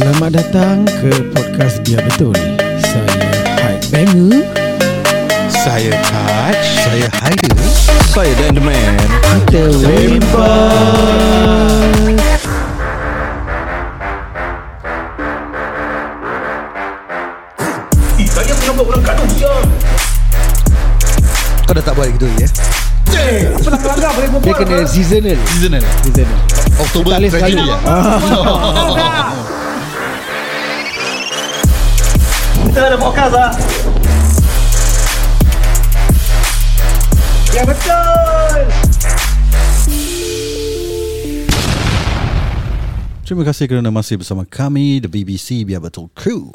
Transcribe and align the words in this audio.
Selamat 0.00 0.32
datang 0.32 0.88
ke 0.88 1.12
podcast 1.28 1.84
Biar 1.84 2.00
Betul. 2.08 2.32
Saya 2.80 3.20
Haid 3.60 3.84
Banger. 3.92 4.48
Saya 5.52 5.92
Touch 6.08 6.64
Saya 6.88 7.04
Haider 7.20 7.52
Saya 8.08 8.32
Dan 8.40 8.56
The 8.56 8.64
Man. 8.64 8.96
Kita 9.44 9.60
Wempat 9.84 10.40
Kau 21.68 21.72
dah 21.76 21.84
tak 21.84 21.92
buat 21.92 22.08
gitu 22.08 22.24
lagi 22.24 22.48
eh 22.48 23.52
Dia 24.48 24.54
kena 24.56 24.88
seasonal. 24.88 25.36
Seasonal. 25.44 25.84
Seasonal. 26.00 26.40
Oktober 26.88 27.12
Tak 27.12 27.20
boleh 27.20 27.28
sekali. 27.28 27.52
tragedy 27.52 27.68
ya 27.68 29.49
Lah 33.10 33.50
Ya 37.50 37.66
betul! 37.66 38.54
Terima 43.26 43.42
kasih 43.42 43.66
kerana 43.66 43.90
masih 43.90 44.22
bersama 44.22 44.46
kami 44.46 45.02
The 45.02 45.10
BBC 45.10 45.66
Biar 45.66 45.82
Betul 45.82 46.06
Crew. 46.14 46.54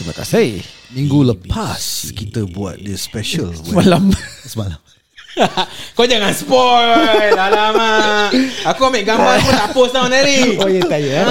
Terima 0.00 0.16
kasih. 0.16 0.64
Minggu 0.96 1.36
lepas 1.36 2.08
Kita 2.16 2.48
buat 2.48 2.80
dia 2.80 2.96
special. 2.96 3.52
Malam 3.76 4.16
Semalam. 4.48 4.80
Kau 5.96 6.08
jangan 6.08 6.32
spoil. 6.32 7.36
Alamak. 7.36 8.32
Aku 8.72 8.88
ambil 8.88 9.04
gambar 9.04 9.44
pun 9.44 9.52
tak 9.52 9.68
post 9.76 9.92
tau 9.92 10.08
Nari 10.08 10.56
Oh 10.56 10.72
ya 10.72 10.80
tak 10.88 11.04
ya 11.04 11.22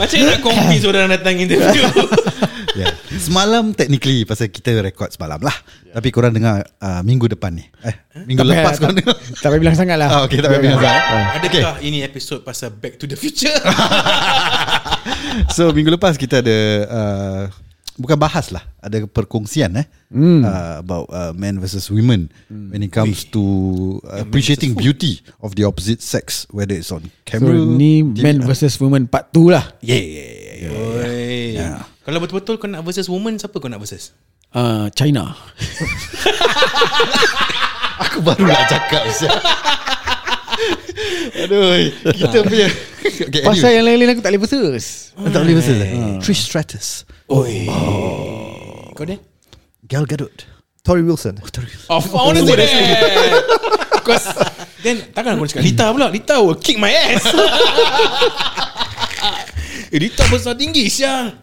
Macam 0.00 0.16
nak 0.24 0.38
confuse 0.40 0.84
orang 0.90 1.12
datang 1.12 1.36
interview? 1.40 1.84
Yeah. 2.72 2.96
Semalam 3.20 3.76
technically 3.76 4.24
Pasal 4.24 4.48
kita 4.48 4.72
record 4.80 5.12
semalam 5.12 5.36
lah. 5.44 5.52
Tapi 5.92 6.08
korang 6.08 6.32
dengar 6.32 6.64
uh, 6.80 7.04
Minggu 7.04 7.28
depan 7.28 7.52
ni. 7.52 7.68
Eh 7.84 8.24
Minggu 8.24 8.48
lepas 8.48 8.80
korang 8.80 8.96
dengar. 8.96 9.12
Tak 9.12 9.52
payah 9.52 9.60
bilang 9.60 9.76
sangat 9.76 10.00
lah. 10.00 10.08
Ah, 10.08 10.20
okay, 10.24 10.40
tak 10.40 10.48
payah 10.56 10.62
bilang 10.64 10.80
sangat. 10.80 11.36
Adakah 11.36 11.84
ini 11.84 12.00
episod 12.00 12.40
pasal 12.40 12.72
Back 12.72 12.96
to 12.96 13.04
the 13.04 13.12
Future? 13.12 13.52
So 15.56 15.72
minggu 15.72 15.92
lepas 15.92 16.16
kita 16.16 16.40
ada 16.40 16.58
uh, 16.88 17.42
Bukan 18.02 18.18
bahas 18.18 18.50
lah. 18.50 18.66
Ada 18.82 19.06
perkongsian 19.06 19.78
eh. 19.78 19.86
Mm. 20.10 20.42
uh, 20.42 20.82
About 20.82 21.06
uh, 21.08 21.32
men 21.32 21.62
versus 21.62 21.86
women 21.88 22.28
mm. 22.50 22.74
When 22.74 22.82
it 22.82 22.92
comes 22.92 23.24
to 23.32 23.40
uh, 24.04 24.20
Appreciating 24.20 24.76
beauty 24.76 25.24
Of 25.40 25.56
the 25.56 25.64
opposite 25.64 26.04
sex 26.04 26.44
Whether 26.52 26.76
it's 26.76 26.92
on 26.92 27.08
So 27.08 27.24
camera 27.24 27.56
ni 27.56 28.04
Man 28.04 28.44
versus 28.44 28.76
Woman 28.76 29.08
part 29.08 29.32
2 29.32 29.54
lah. 29.54 29.64
Yeah, 29.80 30.02
yeah, 30.02 30.68
yeah, 30.68 31.48
yeah. 31.56 31.74
Kalau 32.02 32.18
betul-betul 32.18 32.58
kau 32.58 32.66
nak 32.66 32.82
versus 32.82 33.06
woman 33.06 33.38
Siapa 33.38 33.62
kau 33.62 33.70
nak 33.70 33.78
versus? 33.78 34.10
Uh, 34.52 34.92
China. 34.92 35.32
Aku 38.04 38.20
baru 38.20 38.44
nak 38.44 38.68
cakap 38.68 39.08
siap. 39.08 39.32
Aduh 41.42 41.90
Kita 42.14 42.38
punya 42.46 42.68
okay, 43.02 43.42
Pasal 43.42 43.70
yang 43.80 43.84
lain-lain 43.86 44.14
aku 44.14 44.22
tak 44.22 44.30
boleh 44.34 44.42
versus 44.42 44.60
anyway. 44.62 45.30
Tak 45.32 45.40
boleh 45.42 45.54
versus 45.58 45.76
eh? 45.78 45.90
Trish 46.22 46.42
Stratus. 46.46 46.86
Oi. 47.30 47.66
Kau 48.94 49.04
dia 49.04 49.18
Gal 49.86 50.06
Gadot. 50.06 50.30
Tori 50.82 51.02
Wilson. 51.06 51.38
Oh, 51.86 52.02
I 52.02 52.22
want 52.26 52.38
to 52.38 52.44
go 52.46 52.54
there 52.58 52.66
Cause 54.02 54.26
Then 54.82 54.98
takkan 55.14 55.38
aku 55.38 55.46
nak 55.46 55.50
cakap 55.54 55.62
Lita 55.62 55.84
pula 55.94 56.06
Lita 56.10 56.34
will 56.42 56.58
kick 56.58 56.78
my 56.78 56.90
ass. 56.90 57.22
Eh 59.92 60.00
Lita 60.00 60.24
besar 60.32 60.56
tinggi 60.56 60.88
siang 60.88 61.36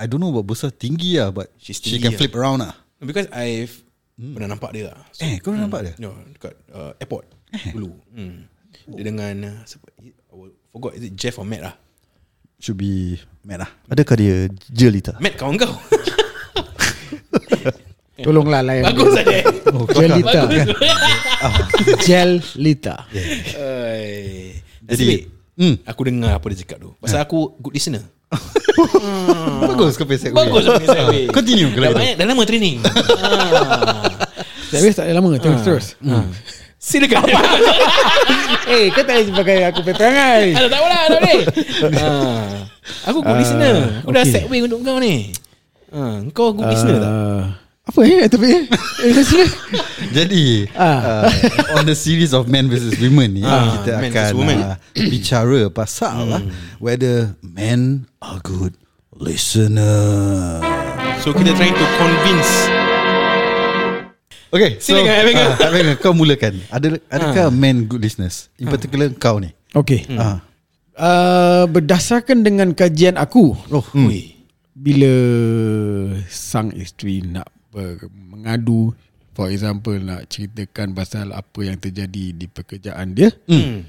I 0.00 0.08
don't 0.08 0.22
know 0.22 0.32
about 0.32 0.48
besar 0.48 0.72
tinggi 0.72 1.20
lah 1.20 1.28
But 1.28 1.52
She's 1.60 1.76
She 1.76 2.00
can 2.00 2.16
lah. 2.16 2.18
flip 2.22 2.32
around 2.32 2.64
lah. 2.64 2.72
Because 3.02 3.28
I've 3.34 3.84
Pernah 4.20 4.52
nampak 4.52 4.70
dia 4.76 4.92
lah. 4.92 5.00
So, 5.16 5.24
Eh 5.24 5.40
kau 5.40 5.56
nampak 5.56 5.80
dia? 5.80 5.94
No 5.96 6.12
dekat 6.28 6.52
uh, 6.76 6.92
airport. 7.00 7.24
Dulu. 7.72 7.88
Hmm. 8.12 8.44
Dia 8.94 9.04
dengan 9.06 9.34
uh, 9.46 9.58
siapa, 9.66 9.86
I 9.98 10.10
Forgot 10.70 10.94
is 10.94 11.02
it 11.10 11.14
Jeff 11.18 11.38
or 11.38 11.46
Matt 11.46 11.62
lah 11.66 11.74
Should 12.62 12.78
be 12.78 13.18
Matt 13.42 13.66
lah 13.66 13.70
Adakah 13.90 14.14
dia 14.14 14.46
Jelita? 14.70 15.18
Matt 15.18 15.34
kawan 15.34 15.58
kau. 15.58 15.74
Tolonglah 18.20 18.60
layan 18.62 18.84
Bagus 18.86 19.16
saja 19.16 19.38
Oh, 19.70 19.86
Gel 19.90 20.10
kelakar. 20.20 20.46
Lita 20.46 20.70
Gel 22.04 22.30
Lita 22.60 22.94
Oi. 23.56 24.60
Jadi 24.86 25.06
hmm, 25.58 25.74
Aku 25.88 26.00
dengar 26.04 26.36
apa 26.36 26.46
dia 26.52 26.62
cakap 26.66 26.78
tu. 26.82 26.90
Pasal 27.00 27.22
aku 27.24 27.54
good 27.58 27.74
listener. 27.74 28.04
Bagus 29.66 29.96
kau 29.98 30.06
pesek 30.06 30.30
Bagus 30.30 30.68
aku 30.68 30.84
punya 30.84 30.90
segue. 31.00 31.20
Continue 31.32 31.70
Dah 31.74 31.90
banyak 31.96 32.14
Dah 32.20 32.26
lama 32.28 32.42
training. 32.46 32.78
Ah. 33.20 34.06
Tak 34.70 34.86
habis 34.86 34.94
tak 34.94 35.10
ada 35.10 35.18
lama 35.18 35.34
Terus 35.34 35.60
terus 35.66 35.86
Silakan 36.80 37.28
Eh 38.72 38.88
kau 38.88 39.04
tak 39.04 39.20
boleh 39.20 39.34
pakai 39.36 39.56
aku 39.68 39.84
punya 39.84 39.96
perangai 40.00 40.44
Ah, 40.56 40.64
Tak 40.64 40.78
apalah 40.80 41.02
Tak 41.04 41.18
boleh 41.20 41.40
ah. 42.00 42.44
Aku 43.04 43.18
good 43.20 43.36
listener 43.36 43.74
Aku 44.00 44.10
dah 44.16 44.24
okay. 44.24 44.32
segue 44.40 44.58
untuk 44.64 44.80
kau 44.80 44.96
ni 44.96 45.28
ah. 45.92 46.24
Kau 46.32 46.56
good 46.56 46.64
listener 46.72 46.96
tak? 47.04 47.12
Uh, 47.12 47.42
Apa 47.84 48.00
eh 48.08 48.24
tapi 48.32 48.46
eh 48.48 48.64
Eh. 49.04 49.12
Jadi 50.16 50.44
Ah. 50.72 51.28
uh, 51.28 51.76
On 51.76 51.84
the 51.84 51.92
series 51.92 52.32
of 52.32 52.48
Men 52.48 52.72
versus 52.72 52.96
Women 52.96 53.28
ni 53.36 53.44
Ah, 53.44 53.76
Kita 53.76 54.00
akan 54.00 54.32
uh, 54.48 54.76
Bicara 54.96 55.68
pasal 55.68 56.32
lah 56.32 56.42
Whether 56.80 57.36
men 57.44 58.08
are 58.24 58.40
good 58.40 58.72
listener 59.12 60.64
So 61.20 61.36
kita 61.36 61.52
trying 61.52 61.76
to 61.76 61.86
convince 62.00 62.79
Okay 64.50 64.76
so 64.76 64.92
Silakan, 64.92 65.14
Abang. 65.16 65.36
uh, 65.36 65.54
Abang, 65.62 65.86
Kau 65.96 66.12
mulakan. 66.12 66.58
Ada, 66.68 66.98
Adakah 67.06 67.46
men 67.48 67.84
good 67.84 67.98
listeners 67.98 68.50
In 68.56 68.66
particular 68.66 69.06
kau 69.12 69.38
ni? 69.38 69.54
Okay. 69.70 70.02
Ah. 70.12 70.42
uh, 70.94 71.64
Berdasarkan 71.64 72.42
dengan 72.42 72.70
kajian 72.70 73.14
aku 73.14 73.54
Oh, 73.68 73.86
Ui. 73.96 74.34
Bila 74.70 75.12
Sang 76.26 76.70
isteri 76.72 77.22
nak 77.22 77.46
ber- 77.68 78.10
Mengadu 78.10 78.90
For 79.30 79.46
example 79.48 79.94
Nak 79.96 80.26
ceritakan 80.26 80.92
pasal 80.92 81.30
Apa 81.30 81.60
yang 81.62 81.76
terjadi 81.76 82.32
Di 82.32 82.46
pekerjaan 82.46 83.12
dia 83.12 83.30
Hmm. 83.46 83.86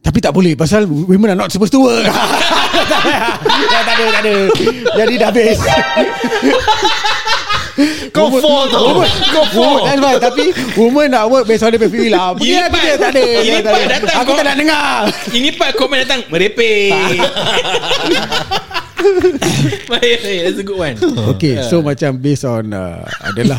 Tapi 0.00 0.18
tak 0.18 0.30
boleh 0.30 0.54
Pasal 0.54 0.86
women 0.86 1.34
are 1.34 1.40
not 1.40 1.50
supposed 1.50 1.68
to 1.68 1.82
work. 1.82 2.06
Ya, 2.06 2.14
Tak 3.84 3.92
ada 3.92 4.04
tak 4.08 4.22
ada. 4.22 4.34
Jadi 4.96 5.14
dah 5.14 5.28
habis 5.28 5.58
Kau 8.10 8.26
fall 8.32 8.64
tau 8.68 8.82
Woman, 8.90 9.10
kau 9.30 9.44
woman, 9.54 9.80
that's 9.86 10.00
why. 10.02 10.14
Tapi 10.18 10.44
woman 10.74 11.06
nak 11.10 11.24
work 11.30 11.44
based 11.46 11.62
on 11.62 11.70
the 11.70 11.78
PPV 11.78 12.10
lah. 12.10 12.34
Pergi 12.34 12.50
Ini 12.50 12.56
lah 12.58 12.68
pergi 12.68 12.88
part- 12.88 13.00
tak 13.00 13.10
ada. 13.14 13.22
ini 13.22 13.58
tak 13.60 13.72
part 13.72 13.80
ada. 13.80 13.94
datang 13.94 14.16
Aku 14.20 14.30
tak 14.34 14.44
nak 14.44 14.56
dengar. 14.58 14.88
Ini 15.30 15.48
part 15.54 15.72
komen 15.76 15.96
datang 16.04 16.20
Merepek 16.28 16.90
Baik 19.90 20.16
baik 20.20 20.40
That's 20.44 20.60
a 20.60 20.64
good 20.64 20.76
one 20.76 20.96
Okay, 21.32 21.64
so 21.64 21.80
macam 21.80 22.20
based 22.20 22.44
on 22.44 22.68
uh, 22.72 23.00
adalah 23.24 23.56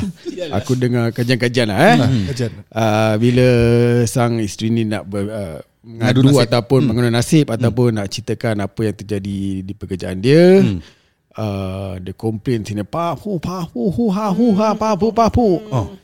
aku 0.54 0.78
dengar 0.78 1.10
kajian-kajian 1.10 1.66
lah 1.70 1.80
eh. 1.82 1.96
Kajian. 2.30 2.52
Uh, 2.70 3.14
bila 3.18 3.48
sang 4.06 4.38
isteri 4.38 4.70
ni 4.70 4.86
nak 4.86 5.10
ber, 5.10 5.26
uh, 5.30 5.58
Mengadu 5.82 6.38
ataupun 6.38 6.86
hmm. 6.86 6.88
mengenai 6.94 7.10
nasib 7.10 7.50
ataupun 7.50 7.98
nak 7.98 8.06
ceritakan 8.14 8.62
apa 8.62 8.80
yang 8.86 8.94
terjadi 8.94 9.66
di 9.66 9.74
pekerjaan 9.74 10.22
dia. 10.22 10.62
Hmm. 10.62 10.78
Uh, 11.32 11.96
the 12.04 12.12
complaint 12.12 12.68
sini 12.68 12.84
pa 12.84 13.16
hu 13.16 13.40
pa 13.40 13.64
hu 13.72 13.88
hu 13.88 14.12
ha 14.12 14.36
hu 14.36 14.52
ha 14.52 14.76
pa 14.76 15.00
pu 15.00 15.16
pa 15.16 15.32
pu. 15.32 15.64
Oh. 15.72 15.96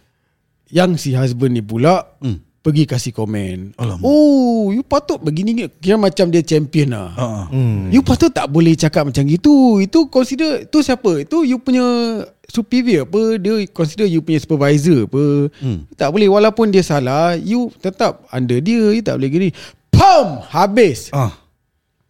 Yang 0.72 1.04
si 1.04 1.10
husband 1.12 1.52
ni 1.52 1.60
pula 1.60 2.00
hmm. 2.24 2.64
pergi 2.64 2.88
kasih 2.88 3.12
komen. 3.12 3.76
Alamak. 3.76 4.08
Oh, 4.08 4.72
you 4.72 4.88
patut 4.88 5.20
begini 5.20 5.68
kira 5.84 6.00
macam 6.00 6.32
dia 6.32 6.40
champion 6.44 6.96
lah. 6.96 7.12
Ah, 7.16 7.24
ah. 7.24 7.46
Hmm. 7.52 7.92
You 7.92 8.08
patut 8.08 8.32
tak 8.32 8.48
boleh 8.48 8.80
cakap 8.80 9.08
macam 9.08 9.28
gitu. 9.28 9.84
Itu 9.84 10.08
consider 10.08 10.64
tu 10.72 10.80
siapa? 10.80 11.28
Itu 11.28 11.44
you 11.44 11.60
punya 11.60 11.84
superior 12.48 13.04
apa? 13.04 13.36
Dia 13.36 13.68
consider 13.72 14.08
you 14.08 14.24
punya 14.24 14.40
supervisor 14.40 15.12
apa? 15.12 15.52
Hmm. 15.60 15.92
Tak 16.00 16.08
boleh 16.08 16.32
walaupun 16.32 16.72
dia 16.72 16.88
salah, 16.88 17.36
you 17.36 17.68
tetap 17.84 18.24
under 18.32 18.64
dia. 18.64 18.96
You 18.96 19.04
tak 19.04 19.20
boleh 19.20 19.32
gini. 19.32 19.50
Pam, 19.92 20.40
habis. 20.52 21.12
Ah, 21.12 21.36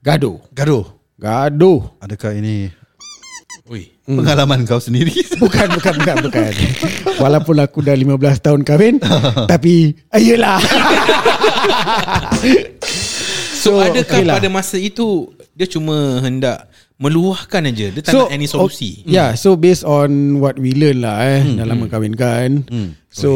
Gaduh. 0.05 0.37
Gaduh 0.53 0.85
Gaduh. 1.17 1.97
Adakah 1.97 2.37
ini 2.37 2.69
Ui. 4.07 4.23
Pengalaman 4.23 4.63
kau 4.63 4.79
sendiri 4.79 5.11
Bukan, 5.43 5.67
bukan, 5.75 5.93
bukan, 5.99 6.15
bukan. 6.31 6.51
Walaupun 7.19 7.59
aku 7.59 7.83
dah 7.83 7.91
15 7.91 8.39
tahun 8.39 8.61
kahwin, 8.63 9.03
tapi 9.51 9.99
ayolah. 10.15 10.63
So, 13.57 13.83
adakah 13.83 14.07
okay 14.07 14.23
lah. 14.23 14.39
pada 14.39 14.47
masa 14.47 14.79
itu 14.79 15.27
Dia 15.51 15.67
cuma 15.67 16.23
hendak 16.23 16.71
Meluahkan 16.95 17.67
aja 17.67 17.91
Dia 17.91 17.99
tak 17.99 18.13
nak 18.15 18.31
any 18.31 18.47
solusi 18.47 19.03
Oh, 19.03 19.11
yeah, 19.11 19.35
so 19.35 19.59
based 19.59 19.83
on 19.83 20.39
what 20.39 20.55
we 20.55 20.71
learn 20.71 21.03
lah 21.03 21.19
eh 21.27 21.43
hmm, 21.43 21.59
dalam 21.59 21.77
hmm. 21.83 21.89
kahwinkan. 21.91 22.63
Hmm. 22.63 22.95
So 23.11 23.29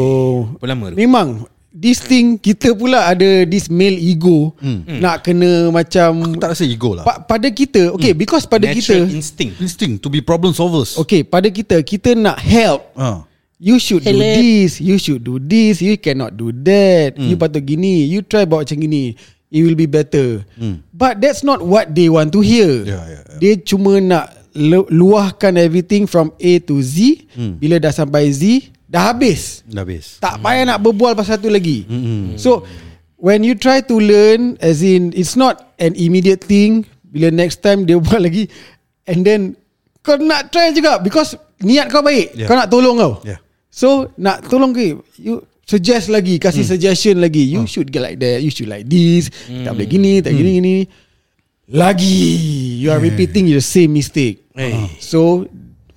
Berapa 0.56 0.72
lama 0.72 0.84
memang 0.96 1.44
this 1.72 1.98
thing 1.98 2.36
kita 2.36 2.72
pula 2.72 3.08
ada 3.08 3.42
this 3.44 3.66
male 3.66 3.96
ego. 3.96 4.52
Nak 4.86 5.24
kena 5.24 5.68
macam 5.68 6.36
Tak 6.36 6.52
rasa 6.52 6.64
ego 6.64 6.92
lah. 6.92 7.02
pa, 7.02 7.18
pada 7.18 7.48
kita 7.48 7.90
okay 7.92 8.12
because 8.12 8.44
pada 8.44 8.68
Natural 8.68 9.08
kita 9.08 9.16
instinct. 9.16 9.54
Instinct 9.58 9.96
to 9.98 10.08
be 10.08 10.20
problem 10.20 10.52
solvers. 10.52 10.94
okay 10.96 11.24
pada 11.24 11.48
kita 11.48 11.80
kita 11.80 12.12
nak 12.12 12.36
help. 12.38 12.84
Ah. 12.94 13.24
You 13.62 13.78
should 13.78 14.02
do 14.02 14.10
this 14.18 14.82
You 14.82 14.98
should 14.98 15.22
do 15.22 15.38
this 15.38 15.78
You 15.78 15.94
cannot 15.94 16.34
do 16.34 16.50
that. 16.66 17.14
You 17.14 17.38
patut 17.38 17.62
gini 17.62 18.10
You 18.10 18.26
try 18.26 18.42
buat 18.42 18.66
macam 18.66 18.74
gini 18.76 19.14
It 19.48 19.62
will 19.62 19.78
be 19.78 19.86
better. 19.86 20.42
But 20.90 21.22
that's 21.22 21.46
not 21.46 21.62
what 21.62 21.94
they 21.94 22.10
want 22.10 22.34
to 22.34 22.42
hear. 22.42 22.82
Yeah, 22.82 23.04
yeah, 23.06 23.22
yeah. 23.22 23.38
Dia 23.38 23.52
cuma 23.62 24.02
nak 24.02 24.34
lu- 24.50 24.90
Luahkan 24.90 25.54
everything 25.54 26.10
From 26.10 26.34
A 26.34 26.58
to 26.66 26.82
Z. 26.82 27.22
Bila 27.62 27.78
dah 27.78 27.94
sampai 27.94 28.34
Z 28.34 28.72
Dah 28.92 29.16
habis. 29.16 29.64
Dah 29.64 29.88
habis. 29.88 30.20
Tak 30.20 30.44
payah 30.44 30.68
nak 30.68 30.84
berbual 30.84 31.16
pasal 31.16 31.40
tu 31.40 31.48
lagi. 31.48 31.88
So 32.36 32.68
When 33.22 33.46
you 33.46 33.54
try 33.54 33.78
to 33.86 33.96
learn 34.02 34.58
As 34.58 34.82
in 34.82 35.14
It's 35.14 35.38
not 35.38 35.78
an 35.78 35.94
immediate 35.94 36.42
thing 36.42 36.90
Bila 37.06 37.30
next 37.30 37.62
time 37.62 37.86
Dia 37.86 37.94
buat 38.02 38.18
lagi 38.18 38.50
And 39.06 39.22
then 39.22 39.54
Kau 40.02 40.18
nak 40.18 40.50
try 40.50 40.74
juga 40.74 40.98
Because 40.98 41.38
Niat 41.62 41.86
kau 41.86 42.02
baik 42.02 42.34
Yeah. 42.34 42.50
Kau 42.50 42.58
nak 42.58 42.66
tolong 42.66 42.98
kau. 42.98 43.22
Yeah. 43.22 43.38
So 43.70 44.10
nak 44.18 44.50
tolong 44.50 44.74
ke 44.74 44.98
You 45.22 45.46
suggest 45.62 46.10
lagi 46.10 46.42
Kasih 46.42 46.66
suggestion 46.66 47.22
lagi. 47.22 47.46
You 47.46 47.62
should 47.70 47.94
get 47.94 48.02
like 48.02 48.18
that 48.18 48.42
You 48.42 48.50
should 48.50 48.66
like 48.66 48.90
this 48.90 49.30
Tak 49.46 49.70
boleh 49.70 49.86
gini 49.86 50.18
Tak 50.18 50.34
gini 50.34 50.50
gini 50.58 50.76
Lagi. 51.70 52.26
You 52.82 52.90
are 52.90 52.98
repeating 52.98 53.46
the 53.46 53.62
same 53.62 53.94
mistake. 53.94 54.42
Hey. 54.50 54.98
So 54.98 55.46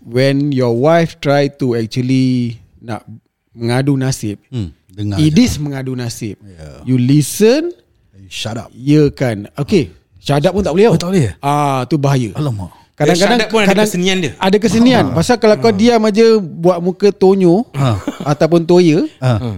When 0.05 0.53
your 0.53 0.77
wife 0.77 1.17
try 1.17 1.49
to 1.57 1.73
actually 1.73 2.61
Nak 2.85 3.01
Mengadu 3.55 3.95
nasib 3.95 4.37
Hmm. 4.51 4.69
Dengar. 4.87 5.17
It 5.17 5.33
is 5.35 5.57
mengadu 5.57 5.91
nasib 5.91 6.37
Yeah. 6.39 6.85
You 6.85 6.95
listen 6.95 7.73
Shut 8.27 8.55
up. 8.55 8.69
Ya 8.71 9.09
kan 9.09 9.49
Okay 9.55 9.89
Shut 10.21 10.39
up 10.39 10.51
pun 10.51 10.61
tak 10.61 10.73
boleh 10.73 10.87
Oh, 10.87 10.97
tak 10.97 11.09
boleh? 11.09 11.33
Ah 11.39 11.85
tu 11.85 11.97
bahaya 11.97 12.29
Alamak. 12.33 12.69
Kadang-kadang 12.95 13.39
up 13.41 13.49
pun 13.49 13.61
ada 13.61 13.83
kesenian 13.83 14.17
dia. 14.23 14.31
Ada 14.37 14.55
kesenian 14.55 15.11
Pasal 15.11 15.35
kalau 15.35 15.57
kau 15.57 15.69
diam 15.69 15.99
aja 15.99 16.25
Buat 16.39 16.77
muka 16.79 17.09
tonyo 17.09 17.65
Ha. 17.73 17.97
Ataupun 18.23 18.63
toya 18.63 19.03
Ah. 19.19 19.57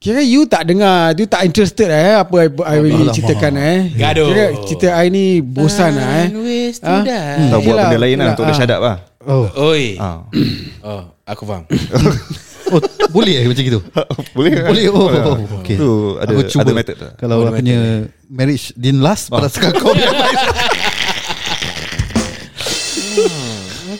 Kira 0.00 0.24
you 0.24 0.48
tak 0.48 0.64
dengar 0.64 1.12
You 1.12 1.28
tak 1.28 1.44
interested 1.44 1.92
eh 1.92 2.16
Apa 2.16 2.32
I, 2.40 2.48
I 2.48 2.76
really 2.80 3.04
Alamak. 3.04 3.20
ceritakan 3.20 3.52
eh 3.60 3.78
Gaduh. 3.92 4.26
Kira 4.32 4.44
cerita 4.64 4.88
I 4.96 5.12
ni 5.12 5.44
Bosan 5.44 5.92
lah 5.92 6.24
eh 6.24 6.28
Waste 6.32 6.80
Ah. 6.80 7.04
to 7.04 7.12
Kau 7.52 7.60
Okay 7.60 7.68
buat 7.68 7.84
benda 7.84 7.98
lain 8.00 8.16
lah. 8.16 8.32
Untuk 8.32 8.48
dia 8.48 8.54
Ah. 8.56 8.56
shut 8.56 8.72
up 8.72 8.80
lah 8.80 8.96
Oh. 9.20 9.44
Oi. 9.68 10.00
Ah. 10.00 10.24
Oh, 10.80 11.12
aku 11.28 11.44
faham. 11.44 11.68
oh, 12.72 12.80
boleh 13.12 13.44
eh 13.44 13.44
macam 13.44 13.60
gitu? 13.60 13.84
Boleh 14.40 14.50
kan? 14.56 14.72
Boleh. 14.72 14.84
Oh, 14.88 15.04
oh, 15.04 15.12
oh. 15.12 15.36
okay. 15.60 15.76
Tu 15.76 15.90
ada, 16.16 16.32
Aku 16.32 16.40
cuba 16.48 16.64
ada 16.64 16.72
method 16.72 16.96
tu 16.96 17.08
Kalau 17.20 17.44
aku 17.44 17.60
punya 17.60 17.78
marriage 18.32 18.72
didn't 18.80 19.04
last 19.04 19.28
pada 19.28 19.52
sekarang 19.52 19.76
kau. 19.76 19.92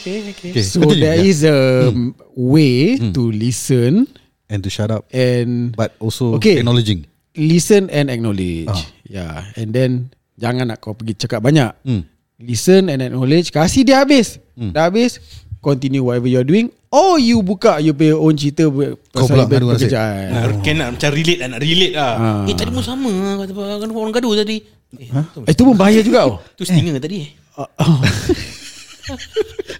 Okay, 0.00 0.32
okay. 0.32 0.48
Okay, 0.56 0.64
So 0.64 0.80
continue, 0.80 1.04
there 1.04 1.20
yeah. 1.20 1.28
is 1.28 1.44
a 1.44 1.92
way 2.32 2.96
To 3.12 3.28
listen 3.28 4.08
and 4.50 4.60
to 4.60 4.68
shut 4.68 4.90
up 4.90 5.06
And 5.08 5.70
but 5.72 5.94
also 5.96 6.34
Okay. 6.36 6.58
acknowledging. 6.58 7.06
Listen 7.32 7.86
and 7.88 8.10
acknowledge 8.10 8.66
Ah. 8.66 8.82
Yeah 9.04 9.46
And 9.54 9.70
then 9.70 10.10
Jangan 10.34 10.66
nak 10.66 10.80
kau 10.80 10.92
pergi 10.92 11.14
cakap 11.16 11.40
banyak 11.40 11.70
Hmm. 11.80 12.02
Listen 12.36 12.88
and 12.88 13.00
acknowledge 13.00 13.48
Kasih 13.48 13.82
dia 13.82 14.00
habis 14.00 14.42
Dah 14.52 14.86
habis 14.86 15.22
Continue 15.60 16.00
whatever 16.00 16.26
you're 16.26 16.42
doing 16.42 16.68
Or 16.88 17.16
you 17.16 17.38
buka 17.38 17.78
You 17.78 17.92
punya 17.92 18.16
own 18.16 18.34
cerita 18.34 18.66
Kau 18.66 18.96
Pasal 19.14 19.30
pula 19.30 19.44
ngadu 19.46 19.66
nasib. 19.68 19.86
pekerjaan 19.86 20.26
Nak, 20.26 20.44
kan 20.60 20.74
nak 20.74 20.88
macam 20.96 21.10
relate 21.12 21.38
lah 21.38 21.48
Nak 21.48 21.60
relate 21.60 21.94
lah 21.94 22.12
Ah. 22.12 22.42
Eh 22.44 22.54
tadi 22.54 22.70
pun 22.70 22.82
sama 22.82 23.10
lah 23.10 23.34
Kata 23.38 23.52
apa 23.52 23.62
Kan 23.78 23.88
orang 23.90 24.12
gaduh 24.12 24.34
tadi 24.34 24.56
Eh 24.96 25.08
tu, 25.30 25.38
Itu 25.44 25.62
pun 25.62 25.76
bahaya 25.76 26.00
juga 26.00 26.20
oh. 26.26 26.42
tu 26.58 26.64
stinger 26.64 26.98
tadi 26.98 27.16
eh 27.20 27.30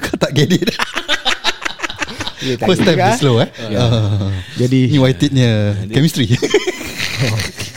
Kau 0.01 0.15
tak 0.17 0.31
get 0.33 0.51
it. 0.51 0.69
Ya, 2.41 2.57
tak 2.57 2.67
First 2.67 2.83
time 2.83 2.97
dia 2.97 3.15
slow 3.15 3.37
eh. 3.39 3.49
Ah. 3.71 4.33
Jadi 4.57 4.81
Ni 4.89 4.97
whited-nya 4.97 5.51
chemistry. 5.87 6.25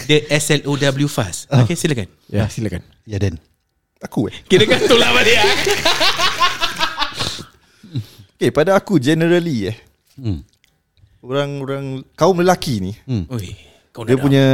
Dia 0.03 0.19
SLOW 0.29 0.75
fast 1.05 1.47
Okay 1.49 1.75
silakan 1.75 2.07
Ya 2.27 2.47
silakan 2.47 2.79
ya 3.03 3.15
Dan. 3.17 3.39
Aku 3.99 4.27
eh 4.27 4.35
Kira 4.43 4.63
kan 4.65 4.79
tolak 4.81 5.11
balik 5.13 5.35
lah 5.35 5.47
Okay 8.33 8.49
pada 8.49 8.73
aku 8.73 8.97
generally 8.97 9.71
eh 9.71 9.77
Hmm. 10.13 10.45
Orang-orang 11.19 12.05
Kaum 12.13 12.37
lelaki 12.37 12.77
ni 12.79 12.93
Oi, 13.27 13.57
kau 13.89 14.05
Dia 14.05 14.13
punya 14.15 14.45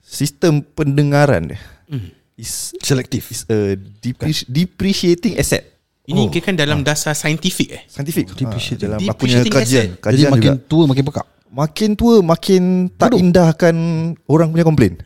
Sistem 0.00 0.60
pendengaran 0.60 1.48
dia 1.48 1.60
Hmm. 1.86 2.10
Is 2.34 2.70
Selective. 2.78 3.26
Is 3.26 3.44
a 3.46 3.74
depre- 3.74 4.46
depreciating 4.46 5.36
asset 5.36 5.66
Ini 6.02 6.26
kira 6.28 6.50
kan 6.50 6.54
dalam 6.56 6.80
dasar 6.80 7.12
saintifik 7.12 7.68
eh? 7.70 7.82
Scientific 7.86 8.26
Depreciating. 8.26 8.88
ha, 8.88 8.98
Dalam 8.98 9.00
aku 9.06 9.18
punya 9.20 9.44
kajian. 9.44 9.60
asset. 9.60 9.86
Jadi 9.92 10.00
Kajian 10.00 10.30
makin 10.32 10.52
juga. 10.56 10.66
tua 10.66 10.84
makin 10.88 11.04
pekak. 11.06 11.26
Makin 11.50 11.90
tua 11.94 12.14
Makin 12.22 12.62
tak 12.94 13.10
indahkan 13.14 13.76
Orang 14.24 14.50
punya 14.50 14.64
komplain. 14.64 14.94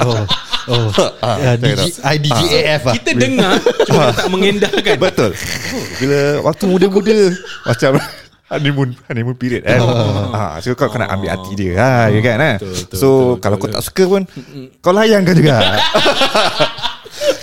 Oh. 0.00 0.22
Oh. 0.70 0.86
Ya, 1.42 1.58
DG, 1.58 1.98
IDGAF 1.98 2.82
ah. 2.86 2.94
Kita 2.94 3.10
dengar 3.12 3.58
Cuma 3.82 4.14
tak 4.14 4.30
mengendahkan 4.30 4.94
Betul. 4.94 5.34
Bila 5.98 6.20
waktu 6.46 6.64
muda-muda 6.70 7.16
Macam 7.68 7.98
Honeymoon 8.46 8.94
Honeymoon 9.06 9.34
period 9.34 9.62
kan? 9.62 9.82
Ha, 10.30 10.62
So 10.62 10.74
kau 10.74 10.86
kena 10.86 11.06
ambil 11.08 11.34
hati 11.34 11.52
dia 11.54 11.74
ha, 11.74 11.90
ya 12.06 12.20
kan 12.20 12.38
ha? 12.38 12.52
So 12.90 13.38
kalau 13.38 13.58
kau 13.58 13.66
tak 13.66 13.82
suka 13.82 14.06
pun 14.06 14.22
Kau 14.78 14.94
layangkan 14.94 15.34
juga 15.34 15.54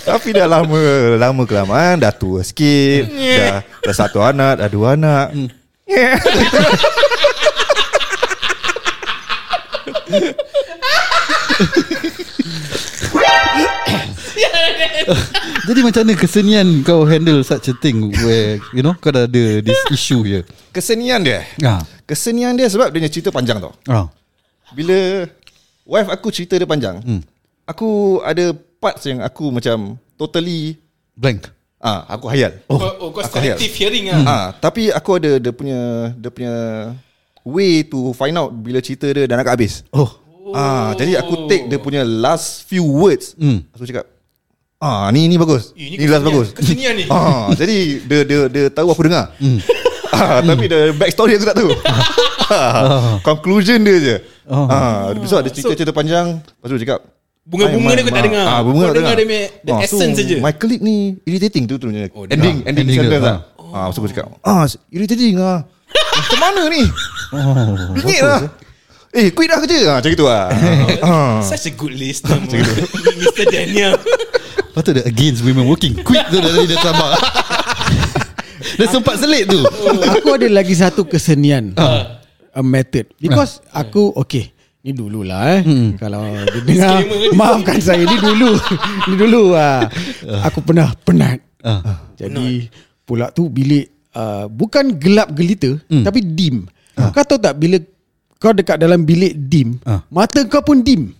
Tapi 0.08 0.28
dah 0.32 0.48
lama 0.48 0.80
Lama 1.20 1.42
kelamaan 1.44 2.00
Dah 2.00 2.12
tua 2.12 2.40
sikit 2.40 3.12
Dah, 3.12 3.60
dah 3.60 3.94
satu 3.94 4.24
anak 4.24 4.64
Dah 4.64 4.68
dua 4.72 4.96
anak 4.96 5.36
Jadi 15.68 15.80
macam 15.84 16.00
mana 16.04 16.14
kesenian 16.16 16.80
kau 16.80 17.04
handle 17.04 17.44
such 17.44 17.68
a 17.68 17.74
thing 17.76 18.08
where 18.24 18.56
you 18.72 18.80
know 18.80 18.96
kau 18.96 19.12
dah 19.12 19.28
ada 19.28 19.60
this 19.60 19.80
issue 19.92 20.24
here. 20.24 20.44
Kesenian 20.72 21.20
dia 21.20 21.44
Ah. 21.60 21.84
Kesenian 22.08 22.56
dia 22.56 22.68
sebab 22.72 22.88
dia 22.88 23.04
punya 23.04 23.10
cerita 23.12 23.28
panjang 23.28 23.60
tau 23.60 23.72
Ah. 23.84 24.08
Bila 24.72 25.28
Wife 25.88 26.10
aku 26.12 26.28
cerita 26.32 26.56
dia 26.56 26.68
panjang 26.68 27.00
hmm. 27.04 27.20
Aku 27.68 28.20
ada 28.24 28.56
parts 28.78 29.02
yang 29.04 29.20
aku 29.20 29.50
macam 29.50 29.94
Totally 30.14 30.78
Blank. 31.12 31.50
ah 31.78 32.06
Aku 32.08 32.26
hayal 32.26 32.58
Oh, 32.66 32.78
oh 32.78 33.08
kau 33.08 33.20
Aku 33.20 33.34
selective 33.34 33.74
hearing 33.74 34.08
Hmm. 34.08 34.22
lah 34.22 34.26
Ah, 34.26 34.46
tapi 34.52 34.88
aku 34.88 35.10
ada 35.14 35.36
dia 35.36 35.50
punya 35.50 35.78
dia 36.14 36.30
punya 36.30 36.54
way 37.42 37.80
to 37.82 38.10
find 38.12 38.34
out 38.34 38.50
bila 38.50 38.78
cerita 38.78 39.08
dia 39.08 39.24
dah 39.24 39.36
nak 39.36 39.48
habis. 39.48 39.80
Oh. 39.90 40.08
Ah, 40.50 40.92
jadi 40.94 41.16
aku 41.16 41.44
take 41.44 41.64
dia 41.64 41.76
punya 41.76 42.02
last 42.02 42.64
few 42.64 42.82
words. 42.82 43.32
Hmm. 43.34 43.64
Aku 43.70 43.84
cakap, 43.84 44.04
ah 44.78 45.08
ni 45.08 45.24
ni 45.24 45.36
bagus. 45.36 45.72
Eh, 45.72 45.92
ni 45.92 46.04
last 46.04 46.22
bagus. 46.22 46.48
Kesenian 46.52 46.92
ni 46.92 47.04
Ah, 47.10 47.52
jadi 47.52 47.76
dia 48.00 48.18
dia 48.22 48.38
dia 48.48 48.64
tahu 48.68 48.88
aku 48.88 49.04
dengar. 49.04 49.32
Hmm. 49.36 49.58
Ah, 50.08 50.40
tapi 50.40 50.66
the 50.66 50.90
back 50.92 51.12
story 51.12 51.36
aku 51.36 51.46
tak 51.46 51.56
tahu. 51.56 51.70
Ah, 52.48 53.20
Conclusion 53.20 53.76
dia 53.78 53.96
je. 53.98 54.16
Oh. 54.44 54.64
Ah, 54.66 55.12
besok 55.12 55.40
ada 55.40 55.48
cerita-cerita 55.48 55.92
panjang, 55.92 56.40
lepas 56.40 56.64
tu 56.64 56.74
dia 56.74 56.84
cakap 56.86 57.00
Bunga-bunga 57.48 57.96
dia 57.96 58.04
kau 58.04 58.12
tak 58.12 58.24
dengar. 58.28 58.44
Ah, 58.44 58.60
bunga 58.60 58.84
Kau 58.92 58.96
dengar 59.00 59.14
dia 59.16 59.24
punya 59.24 59.44
the 59.64 59.72
Ah, 59.72 59.80
essence 59.80 60.14
so, 60.14 60.20
saja. 60.20 60.36
My 60.44 60.52
colleague 60.52 60.84
ni 60.84 61.16
irritating 61.24 61.64
tu 61.64 61.80
tu 61.80 61.88
Oh, 61.88 62.28
ending 62.28 62.60
ending, 62.68 62.84
Ending 62.84 62.86
sentence 62.92 63.24
ke? 63.24 63.24
lah. 63.24 63.38
Ah, 63.72 63.88
so 63.88 64.04
aku 64.04 64.08
cakap, 64.12 64.28
ah 64.44 64.68
irritating 64.92 65.40
ah. 65.40 65.64
Macam 66.20 66.38
mana 66.44 66.62
ni? 66.68 66.84
Oh. 67.32 67.96
Bingit 67.96 68.20
lah. 68.20 68.40
Eh, 69.16 69.32
quit 69.32 69.48
dah 69.48 69.64
kerja. 69.64 69.78
Ah, 69.88 69.96
macam 69.96 70.10
gitu 70.12 70.24
lah. 70.28 70.52
ah. 71.08 71.40
Such 71.40 71.68
a 71.68 71.72
good 71.72 71.96
listener 71.96 72.36
Mr. 73.24 73.48
Daniel 73.48 73.96
Patut 74.76 75.00
dia 75.00 75.04
against 75.08 75.40
women 75.40 75.64
working. 75.64 75.96
Quick 76.04 76.28
tu 76.28 76.44
dah 76.44 76.52
dia 76.52 76.76
tambah. 76.84 77.10
dia 78.76 78.86
sempat 78.92 79.16
selit 79.16 79.48
tu. 79.48 79.64
Aku 80.20 80.36
ada 80.36 80.48
lagi 80.52 80.76
satu 80.76 81.08
kesenian 81.08 81.72
A 82.52 82.60
method 82.60 83.08
Because 83.16 83.64
aku 83.72 84.12
Okay 84.20 84.52
Ni 84.78 84.94
dulu 84.94 85.26
lah 85.26 85.58
eh 85.58 85.62
Kalau 85.98 86.22
dia 86.22 86.60
dengar. 86.62 87.02
Maafkan 87.34 87.78
saya. 87.78 88.02
Ni 88.02 88.16
dulu. 88.16 88.54
Ni 89.10 89.14
dulu 89.14 89.42
ah. 89.52 89.90
Aku 90.46 90.62
pernah 90.62 90.94
penat. 91.02 91.42
Ah. 91.60 92.06
Jadi 92.14 92.70
Pula 93.02 93.28
tu 93.28 93.48
bilik 93.48 93.90
uh, 94.14 94.46
Bukan 94.46 94.94
gelap 94.96 95.34
gelita 95.34 95.74
Tapi 95.86 96.20
dim. 96.22 96.70
Kau 96.94 97.24
tahu 97.26 97.38
tak 97.38 97.58
Bila 97.58 97.78
Kau 98.38 98.54
dekat 98.54 98.78
dalam 98.78 99.02
bilik 99.02 99.34
dim 99.34 99.82
Ah. 99.82 100.06
Mata 100.08 100.46
kau 100.46 100.62
pun 100.62 100.78
dim? 100.78 101.10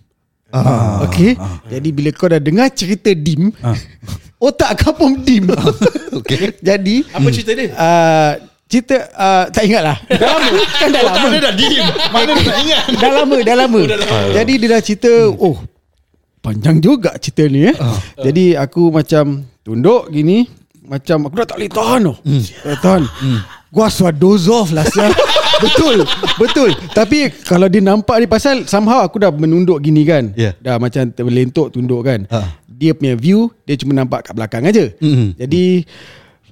Ah, 0.48 1.04
okay 1.04 1.36
Jadi 1.68 1.88
bila 1.90 2.08
kau 2.14 2.30
dah 2.30 2.40
dengar 2.40 2.70
cerita 2.70 3.10
dim 3.12 3.50
Otak 4.38 4.78
kau 4.78 4.94
pun 4.94 5.18
dim. 5.26 5.50
Okay. 6.18 6.50
Jadi 6.58 7.06
Apa 7.14 7.28
cerita 7.30 7.52
dia? 7.54 7.70
uh, 7.74 8.32
Cerita 8.68 9.00
uh, 9.16 9.44
Tak 9.48 9.64
ingat 9.64 9.80
lah. 9.82 9.96
Dah 10.12 10.28
lama. 10.28 10.52
Kan 10.80 10.88
dah 10.92 11.02
lama. 11.08 11.28
dah 11.40 11.54
diem. 11.56 11.86
Mana 12.12 12.30
dia 12.36 12.44
nak 12.44 12.58
ingat? 12.60 12.82
Dah 13.02 13.10
lama 13.16 13.36
Dah 13.48 13.56
lama. 13.56 13.80
Jadi 14.36 14.52
dia 14.60 14.68
dah 14.76 14.80
cerita 14.84 15.12
Oh 15.40 15.56
Panjang 16.44 16.76
juga 16.78 17.16
cerita 17.16 17.48
ni 17.48 17.64
eh. 17.64 17.76
Jadi 18.20 18.54
aku 18.54 18.92
macam 18.92 19.42
Tunduk 19.64 20.12
gini 20.12 20.44
Macam 20.84 21.26
aku 21.28 21.34
dah 21.40 21.46
tak 21.48 21.56
boleh 21.60 21.72
tahan 21.72 22.00
tau 22.12 22.16
Tak 22.62 22.78
tahan. 22.84 23.02
Gua 23.68 23.86
suat 23.92 24.16
doze 24.16 24.48
off 24.48 24.72
lah 24.72 24.84
sial. 24.88 25.12
Betul 25.60 26.04
Betul. 26.36 26.70
Tapi 26.92 27.32
Kalau 27.48 27.72
dia 27.72 27.80
nampak 27.80 28.20
ni 28.20 28.26
Pasal 28.28 28.68
somehow 28.68 29.00
aku 29.00 29.16
dah 29.16 29.32
menunduk 29.32 29.80
gini 29.80 30.04
kan. 30.04 30.32
Yeah. 30.36 30.52
Dah 30.60 30.76
macam 30.76 31.08
terlentuk 31.08 31.72
tunduk 31.72 32.04
kan. 32.04 32.28
Ah. 32.28 32.52
Dia 32.68 32.92
punya 32.92 33.16
view 33.16 33.48
Dia 33.64 33.80
cuma 33.80 33.96
nampak 33.96 34.28
kat 34.28 34.36
belakang 34.36 34.68
aja. 34.68 34.92
Mm. 35.00 35.36
Jadi 35.40 35.88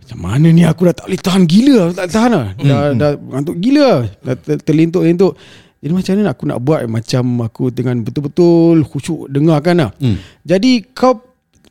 Macam 0.07 0.19
mana 0.23 0.47
ni 0.49 0.63
aku 0.63 0.87
dah 0.87 0.95
tak 0.95 1.07
boleh 1.07 1.19
tahan 1.19 1.43
gila 1.45 1.77
Aku 1.85 1.95
tak 1.97 2.09
tahan 2.09 2.31
lah 2.31 2.47
Dah, 2.57 2.79
dah 2.95 3.11
ngantuk 3.19 3.57
gila 3.59 3.83
lah. 3.83 4.01
Dah 4.23 4.35
ter- 4.37 4.63
terlentuk-lentuk 4.63 5.35
Jadi 5.77 5.93
macam 5.93 6.13
mana 6.15 6.31
aku 6.31 6.45
nak 6.47 6.59
buat 6.61 6.81
Macam 6.87 7.25
aku 7.43 7.65
dengan 7.69 7.97
betul-betul 8.01 8.83
Khusyuk 8.83 9.27
dengarkan 9.27 9.75
lah 9.77 9.91
Mm. 9.99 10.17
Jadi 10.43 10.71
kau 10.89 11.19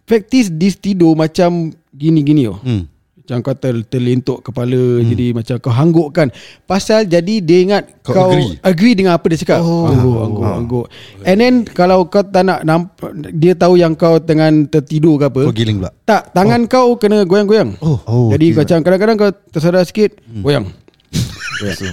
Practice 0.04 0.52
this 0.52 0.76
tidur 0.76 1.16
Macam 1.16 1.72
gini-gini 1.90 2.46
oh. 2.46 2.60
Hmm. 2.60 2.92
Macam 3.26 3.42
kau 3.42 3.58
ter, 3.58 3.74
terlentuk 3.90 4.46
kepala 4.46 4.78
hmm. 4.78 5.10
Jadi 5.10 5.26
macam 5.34 5.56
kau 5.58 5.74
hanggukkan 5.74 6.30
Pasal 6.70 7.10
jadi 7.10 7.42
dia 7.42 7.58
ingat 7.66 7.84
Kau 8.06 8.14
Kau, 8.14 8.30
agree? 8.30 8.54
agree 8.62 8.94
dengan 8.94 9.18
apa 9.18 9.26
dia 9.34 9.42
cakap 9.42 9.66
oh. 9.66 9.90
Angguk, 9.90 10.18
angguk, 10.22 10.46
angguk 10.46 10.86
And 11.26 11.38
then 11.42 11.54
Kalau 11.66 12.06
kau 12.06 12.22
tak 12.22 12.46
nak 12.46 12.62
nampak, 12.62 13.10
Dia 13.34 13.58
tahu 13.58 13.82
yang 13.82 13.98
kau 13.98 14.22
tengah 14.22 14.46
tertidur 14.70 15.18
ke 15.18 15.26
apa 15.26 15.42
Kau 15.42 15.58
giling 15.58 15.82
pula 15.82 15.90
Tak 16.06 16.38
Tangan 16.38 16.62
oh. 16.62 16.70
kau 16.70 16.88
kena 17.02 17.26
goyang-goyang 17.26 17.74
Oh, 17.82 17.98
oh, 18.06 18.30
Jadi 18.30 18.54
okay. 18.54 18.58
macam 18.62 18.78
kadang-kadang 18.86 19.16
kau 19.18 19.32
tersadar 19.50 19.82
sikit 19.82 20.22
hmm. 20.22 20.46
Goyang 20.46 20.70
So, 21.74 21.90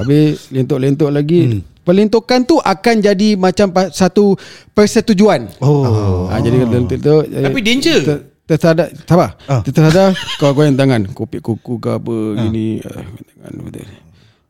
Habis 0.00 0.48
lentuk-lentuk 0.48 1.12
lagi 1.12 1.40
Hmm. 1.44 1.62
Pelentukan 1.80 2.44
tu 2.44 2.56
akan 2.56 2.94
jadi 3.02 3.36
macam 3.36 3.68
pa- 3.68 3.92
satu 3.92 4.32
persetujuan 4.72 5.44
Oh 5.60 6.24
ha, 6.24 6.40
Jadi 6.40 6.56
lentuk-lentuk 6.56 7.28
Tapi 7.28 7.58
danger. 7.60 8.00
Ter, 8.50 8.58
Tersadar 8.58 8.90
Sabar. 9.06 9.30
Ah. 9.46 9.62
Tersadar 9.62 10.10
Kau 10.36 10.50
goyang 10.50 10.74
tangan. 10.74 11.06
Kopik 11.08 11.38
kuku 11.38 11.78
ke 11.78 11.90
apa 11.92 12.14
Gini. 12.36 12.82
Ah, 12.82 13.06
tangan, 13.38 13.52
betul. 13.62 13.86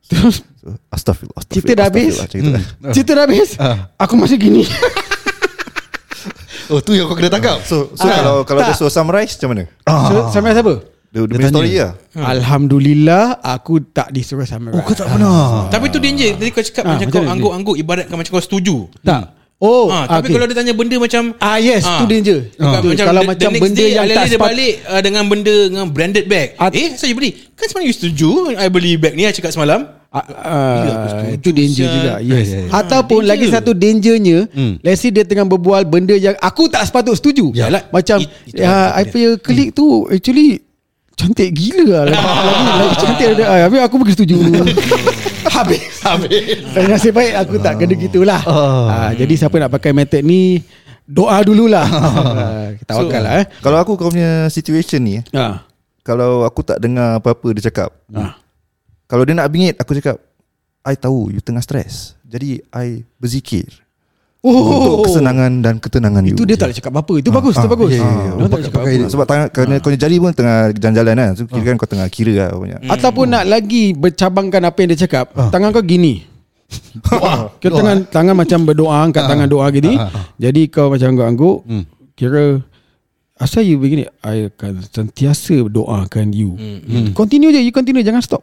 Terus? 0.09 0.37
So, 0.57 0.75
Astaghfirullah, 0.88 1.45
Cerita 1.47 1.73
dah 1.75 1.87
habis? 1.87 2.14
gitu. 2.25 2.50
Cerita 2.90 3.12
dah. 3.14 3.25
Habis? 3.25 3.49
Ah. 3.57 3.92
Aku 3.97 4.16
masih 4.16 4.37
gini. 4.37 4.64
Oh 6.71 6.78
tu 6.78 6.95
yang 6.95 7.04
kau 7.04 7.14
kena 7.14 7.26
tangkap. 7.28 7.59
So, 7.62 7.90
so 7.92 8.07
Ah, 8.07 8.14
kalau 8.16 8.37
kalau 8.42 8.61
tak. 8.62 8.69
dia 8.71 8.78
suruh 8.78 8.90
summarize 8.90 9.35
macam 9.35 9.49
mana? 9.52 9.64
so, 10.07 10.14
Sampai 10.30 10.54
siapa? 10.54 10.75
Dia, 11.11 11.26
dia, 11.26 11.37
Dia 11.37 11.49
story 11.50 11.73
lah. 11.75 11.92
Alhamdulillah 12.14 13.25
Aku 13.42 13.83
tak 13.83 14.14
disuruh 14.14 14.47
sama 14.47 14.71
Oh 14.71 14.78
kau 14.80 14.95
tak 14.95 15.11
pernah? 15.11 15.66
Tapi 15.66 15.90
tu 15.90 15.99
danger 15.99 16.38
Tadi 16.38 16.50
kau 16.54 16.62
cakap 16.62 16.83
Ah, 16.87 16.95
Macam 16.95 17.02
macam 17.02 17.19
kau 17.19 17.26
angguk-angguk 17.26 17.76
Ibaratkan 17.76 18.14
macam 18.14 18.30
kau 18.30 18.45
setuju. 18.45 18.76
Tak 19.02 19.40
Oh 19.61 19.87
Ah, 19.87 20.09
tapi 20.09 20.26
okay. 20.26 20.35
kalau 20.35 20.47
dia 20.49 20.57
tanya 20.57 20.73
benda 20.73 20.97
macam 20.97 21.23
Ah 21.37 21.57
yes 21.57 21.85
Ah. 21.85 22.00
tu 22.00 22.09
danger 22.09 22.49
Bukan, 22.50 22.81
Betul. 22.81 22.93
Kalau 22.99 23.21
the- 23.21 23.29
macam 23.29 23.50
the 23.50 23.61
benda 23.61 23.76
day, 23.79 23.90
yang 23.93 24.07
tak 24.09 24.25
dia 24.25 24.33
sepat 24.35 24.49
balik 24.49 24.75
uh, 24.83 25.00
dengan 25.00 25.23
benda 25.26 25.55
dengan 25.69 25.87
branded 25.87 26.25
bag. 26.26 26.49
At- 26.57 26.73
eh, 26.73 26.97
saya 26.97 27.12
beli. 27.12 27.31
Kan 27.52 27.64
sebenarnya 27.67 27.87
you 27.87 27.95
setuju 27.95 28.29
I 28.57 28.67
beli 28.67 28.97
bag 28.97 29.12
ni 29.12 29.23
I 29.23 29.31
cakap 29.31 29.52
semalam. 29.52 29.85
Ah, 30.11 31.31
Itu 31.31 31.50
danger 31.50 31.87
sial. 31.87 31.95
juga 31.95 32.12
Yes 32.19 32.47
Ya, 32.49 32.57
ya, 32.57 32.61
ya. 32.62 32.71
Ataupun 32.75 33.21
danger. 33.21 33.31
lagi 33.31 33.47
satu 33.47 33.71
dangernya 33.73 34.38
Hmm. 34.49 34.73
Let's 34.81 34.99
say 34.99 35.09
dia 35.09 35.23
tengah 35.23 35.47
berbual 35.47 35.85
Benda 35.85 36.17
yang 36.17 36.35
Aku 36.37 36.67
tak 36.67 36.83
sepatut 36.83 37.14
setuju 37.14 37.52
Yalah. 37.52 37.87
Macam 37.90 38.19
It- 38.19 38.33
itu 38.49 38.59
ya, 38.59 38.90
I 38.93 39.05
punya 39.05 39.37
klik 39.37 39.71
tu 39.71 39.87
Actually 40.07 40.67
Cantik 41.21 41.50
gila 41.53 42.09
lah. 42.09 42.17
Lagi, 42.17 42.17
lagi, 42.49 42.65
lagi 42.81 42.95
cantik 42.97 43.27
ada 43.37 43.45
ah, 43.45 43.59
Habis 43.69 43.81
aku 43.85 43.95
pergi 44.00 44.15
setuju 44.17 44.37
Habis. 45.61 45.85
Habis. 46.00 46.57
Dan 46.73 46.83
nasib 46.89 47.12
baik 47.12 47.33
Aku 47.45 47.61
tak 47.61 47.77
kena 47.77 47.95
gitulah. 48.00 48.41
Ah, 48.89 49.12
Jadi 49.12 49.37
siapa 49.37 49.53
nak 49.61 49.69
pakai 49.69 49.93
method 49.93 50.25
ni 50.25 50.65
Doa 51.11 51.43
dululah. 51.43 51.85
Ah, 52.41 52.71
Kita 52.79 53.03
wakal 53.03 53.21
lah 53.21 53.35
eh. 53.43 53.47
Kalau 53.61 53.77
aku 53.83 53.99
kau 53.99 54.15
punya 54.15 54.47
situation 54.47 55.03
ni, 55.03 55.19
eh, 55.19 55.25
ah. 55.35 55.67
kalau 56.07 56.47
aku 56.47 56.62
tak 56.62 56.79
dengar 56.79 57.19
apa-apa 57.19 57.50
dia 57.59 57.67
cakap. 57.67 57.91
Ah. 58.15 58.39
Kalau 59.11 59.27
dia 59.27 59.35
nak 59.35 59.50
bingit, 59.50 59.75
aku 59.75 59.99
cakap, 59.99 60.23
I 60.87 60.95
tahu 60.95 61.35
you 61.35 61.43
tengah 61.43 61.61
stres. 61.61 62.15
Jadi 62.23 62.62
I 62.71 63.03
berzikir 63.19 63.67
Oh, 64.41 64.57
untuk 64.97 65.13
kesenangan 65.13 65.61
dan 65.61 65.77
ketenangan 65.77 66.25
you. 66.25 66.33
Itu 66.33 66.49
dia 66.49 66.57
tak 66.57 66.73
boleh 66.73 66.79
cakap 66.81 66.93
apa-apa 66.97 67.15
Itu 67.21 67.29
bagus 67.29 67.53
Itu 67.53 67.61
Ah, 67.61 67.73
bagus. 67.77 67.93
Dia 67.93 68.01
tak 68.01 68.49
boleh 68.49 68.65
cakap 68.65 68.81
Pakai-. 68.81 69.11
Sebab 69.13 69.27
tangan 69.29 69.47
kerana 69.53 69.75
kau 69.77 69.89
punya 69.93 70.01
jari 70.01 70.17
pun 70.17 70.31
tengah 70.33 70.57
jalan-jalan 70.73 71.13
kan. 71.13 71.31
So 71.37 71.43
kira 71.45 71.63
kan 71.63 71.77
kau 71.77 71.85
tengah 71.87 72.09
kira 72.09 72.33
lah 72.35 72.49
banyak. 72.57 72.81
Ataupun 72.89 73.25
nak 73.29 73.45
lagi 73.45 73.93
bercabangkan 73.93 74.63
apa 74.65 74.77
yang 74.81 74.89
dia 74.91 75.01
cakap 75.05 75.25
Tangan 75.37 75.69
kau 75.71 75.85
gini. 75.85 76.25
Kau 77.61 77.71
tangan 77.75 78.07
tangan 78.07 78.33
macam 78.33 78.63
berdoa 78.63 79.03
Angkat 79.03 79.27
tangan 79.27 79.45
doa 79.45 79.67
gini. 79.69 79.99
Jadi 80.39 80.71
kau 80.71 80.89
macam 80.89 81.11
angguk-angguk 81.11 81.57
Kira 82.15 82.63
Asal 83.37 83.65
you 83.65 83.77
begini 83.77 84.09
I 84.21 84.49
akan 84.49 84.85
sentiasa 84.85 85.67
doakan 85.67 86.33
you. 86.33 86.57
Continue 87.13 87.53
je 87.53 87.61
You 87.61 87.73
continue 87.73 88.01
Jangan 88.01 88.25
stop. 88.25 88.43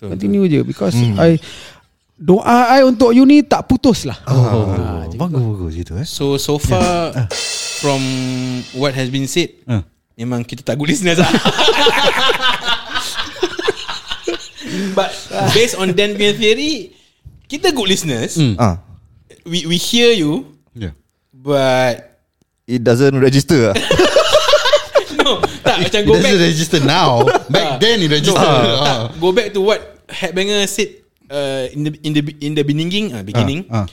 Continue 0.00 0.46
je 0.46 0.60
Because 0.62 0.96
I 0.96 1.36
Doa 2.14 2.70
I 2.70 2.82
untuk 2.82 3.10
you 3.10 3.22
ni 3.22 3.42
Tak 3.42 3.66
putus 3.66 4.06
lah 4.06 4.14
Oh 4.26 5.06
Bagus 5.14 5.42
bagus 5.42 5.72
gitu 5.74 5.92
eh 5.94 6.06
So 6.06 6.38
so 6.38 6.56
far 6.56 7.10
from 7.82 8.00
what 8.72 8.94
has 8.94 9.10
been 9.10 9.26
said, 9.26 9.52
Ah. 9.66 9.84
memang 10.16 10.40
kita 10.40 10.64
tak 10.64 10.74
good 10.74 10.88
listeners 10.88 11.20
lah. 11.20 11.28
But 14.96 15.12
based 15.52 15.76
on 15.76 15.92
Dan 15.92 16.16
punya 16.16 16.32
theory, 16.32 16.96
kita 17.44 17.70
good 17.70 17.86
listeners. 17.86 18.40
Ah, 18.56 18.80
We 19.44 19.68
we 19.68 19.76
hear 19.76 20.16
you, 20.16 20.48
Yeah 20.72 20.96
but 21.30 22.16
it 22.64 22.80
doesn't 22.80 23.12
register 23.12 23.68
lah. 23.68 23.76
no, 25.20 25.44
tak 25.60 25.84
macam 25.84 26.00
It 26.00 26.08
go 26.08 26.16
doesn't 26.16 26.24
back. 26.32 26.48
register 26.48 26.80
now 26.80 27.20
Back 27.52 27.76
then 27.78 28.00
it 28.00 28.08
register 28.08 28.40
Ah. 28.40 29.12
Tak, 29.12 29.20
go 29.20 29.28
back 29.30 29.52
to 29.52 29.60
what 29.60 30.00
Headbanger 30.08 30.64
said 30.64 31.03
uh, 31.28 31.64
in 31.70 31.80
the 31.84 31.90
in 32.02 32.12
the 32.12 32.22
in 32.40 32.52
the 32.52 32.62
beginning, 32.62 33.12
uh, 33.12 33.22
beginning. 33.22 33.64
Ah, 33.68 33.84
ah. 33.84 33.86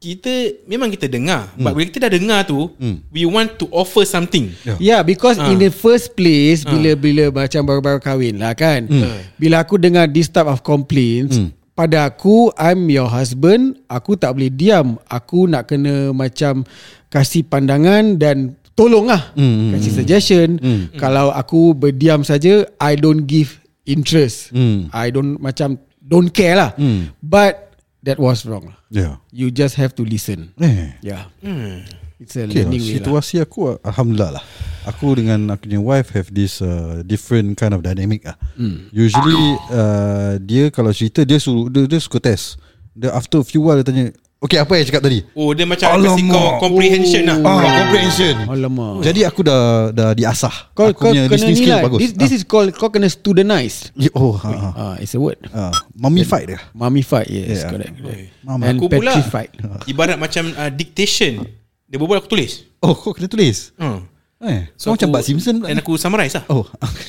Kita 0.00 0.32
memang 0.64 0.88
kita 0.88 1.04
dengar, 1.04 1.52
but 1.60 1.76
bila 1.76 1.84
kita 1.84 2.08
dah 2.08 2.16
dengar 2.16 2.40
tu, 2.48 2.72
Hmm. 2.80 3.04
we 3.12 3.28
want 3.28 3.60
to 3.60 3.68
offer 3.68 4.00
something. 4.00 4.48
Yeah, 4.80 5.04
because 5.04 5.36
Ah. 5.36 5.52
in 5.52 5.60
the 5.60 5.68
first 5.68 6.16
place 6.16 6.64
bila 6.64 6.96
bila 6.96 7.28
macam 7.28 7.68
baru-baru 7.68 8.00
kahwin 8.00 8.40
lah 8.40 8.56
kan. 8.56 8.88
Bila 9.36 9.60
aku 9.60 9.76
dengar 9.76 10.08
this 10.08 10.32
type 10.32 10.48
of 10.48 10.64
complaints, 10.64 11.36
pada 11.76 12.08
aku 12.08 12.48
I'm 12.56 12.88
your 12.88 13.12
husband, 13.12 13.76
aku 13.92 14.16
tak 14.16 14.32
boleh 14.32 14.48
diam. 14.48 14.96
Aku 15.04 15.44
nak 15.44 15.68
kena 15.68 16.16
macam 16.16 16.64
kasih 17.12 17.44
pandangan 17.44 18.16
dan 18.16 18.56
tolong 18.72 19.04
lah. 19.04 19.36
Hmm, 19.36 19.76
Kasih 19.76 20.00
suggestion. 20.00 20.48
Kalau 20.96 21.28
aku 21.28 21.76
berdiam 21.76 22.24
saja, 22.24 22.64
I 22.80 22.96
don't 22.96 23.28
give 23.28 23.60
interest. 23.84 24.48
Hmm. 24.48 24.88
I 24.96 25.12
don't 25.12 25.36
macam 25.36 25.76
don't 26.10 26.34
care 26.34 26.58
lah. 26.58 26.74
Hmm. 26.74 27.14
But 27.22 27.70
that 28.02 28.18
was 28.18 28.42
wrong. 28.42 28.74
Yeah 28.90 29.22
You 29.30 29.54
just 29.54 29.78
have 29.78 29.94
to 29.94 30.02
listen. 30.02 30.50
Eh 30.58 30.98
Yeah. 30.98 31.30
Hmm. 31.38 31.86
It's 32.20 32.36
a 32.36 32.44
Okay 32.44 32.66
lah, 32.66 32.68
learning 32.68 32.82
way 32.84 32.90
lah. 32.90 32.96
situasi 33.00 33.34
aku 33.40 33.80
Alhamdulillah 33.80 34.42
lah 34.42 34.44
Aku 34.84 35.16
dengan 35.16 35.40
aku 35.48 35.64
punya 35.64 35.80
wife 35.80 36.12
Have 36.12 36.28
this 36.28 36.60
uh, 36.60 37.00
Different 37.00 37.56
kind 37.56 37.72
of 37.72 37.80
dynamic 37.80 38.28
lah 38.28 38.36
Hmm. 38.60 38.92
Usually 38.92 39.56
uh, 39.72 40.36
Dia 40.36 40.68
kalau 40.68 40.92
cerita 40.92 41.24
Dia 41.24 41.40
suruh 41.40 41.72
dia, 41.72 41.88
dia 41.88 41.96
suka 41.96 42.20
test 42.20 42.60
Dia 42.92 43.08
after 43.16 43.40
a 43.40 43.46
few 43.46 43.64
while 43.64 43.80
Dia 43.80 43.88
tanya 43.88 44.06
Okay 44.40 44.56
apa 44.56 44.72
yang 44.72 44.88
cakap 44.88 45.04
tadi 45.04 45.20
Oh 45.32 45.52
dia 45.52 45.68
macam 45.68 45.84
kasi 45.84 46.00
Alamak. 46.00 46.32
kau 46.32 46.48
comprehension 46.62 47.22
lah. 47.22 47.36
Ah, 47.44 47.60
comprehension 47.84 48.34
Alamak. 48.48 49.04
Jadi 49.04 49.20
aku 49.22 49.40
dah 49.44 49.62
Dah 49.90 50.10
diasah 50.10 50.72
Kau, 50.72 50.88
Aku 50.88 50.96
kau 50.96 51.12
punya 51.12 51.24
kena 51.24 51.36
listening 51.36 51.52
ni 51.52 51.60
skill 51.60 51.70
lah. 51.70 51.80
bagus 51.84 52.00
This, 52.00 52.12
this 52.16 52.32
is 52.32 52.42
called 52.42 52.72
kau 52.72 52.88
kena 52.88 53.04
studentize. 53.06 53.92
Ah. 53.92 54.08
Oh 54.16 54.32
ha, 54.32 54.48
ha. 54.48 54.68
Ah, 54.72 54.94
it's 54.96 55.12
a 55.12 55.20
word. 55.20 55.36
Ah, 55.46 55.68
Mummified 55.92 56.48
dia 56.48 56.60
Mummified, 56.72 57.28
yes, 57.28 57.60
Yeah. 57.60 57.68
correct. 57.68 57.92
correct. 57.94 58.32
Mama. 58.40 58.62
And 58.64 58.76
Aku 58.76 58.88
pula 58.88 59.12
petrified. 59.12 59.50
Ibarat 59.84 60.16
macam 60.16 60.44
uh, 60.50 60.70
dictation. 60.70 61.44
Dia 61.84 61.96
berbual 61.96 62.18
aku 62.18 62.30
tulis. 62.30 62.64
Oh 62.80 62.96
kau 62.96 63.12
kena 63.12 63.28
tulis 63.28 63.76
Hmm. 63.76 64.08
Eh, 64.40 64.72
so 64.72 64.88
macam 64.88 65.04
aku- 65.04 65.14
Bart 65.14 65.24
Simpson 65.28 65.60
pula 65.60 65.68
Dan 65.68 65.76
ni. 65.76 65.84
aku 65.84 65.92
summarize 65.94 66.32
lah. 66.32 66.48
Oh 66.48 66.64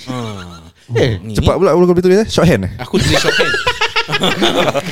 Ah. 0.06 0.68
Eh 1.00 1.16
Ni. 1.24 1.32
Cepat 1.32 1.56
pula 1.56 1.72
kau 1.72 1.88
boleh 1.88 2.04
tulis 2.04 2.18
eh. 2.18 2.28
Shorthand 2.28 2.68
eh. 2.68 2.72
Aku 2.76 3.00
tulis 3.00 3.16
shorthand. 3.16 3.56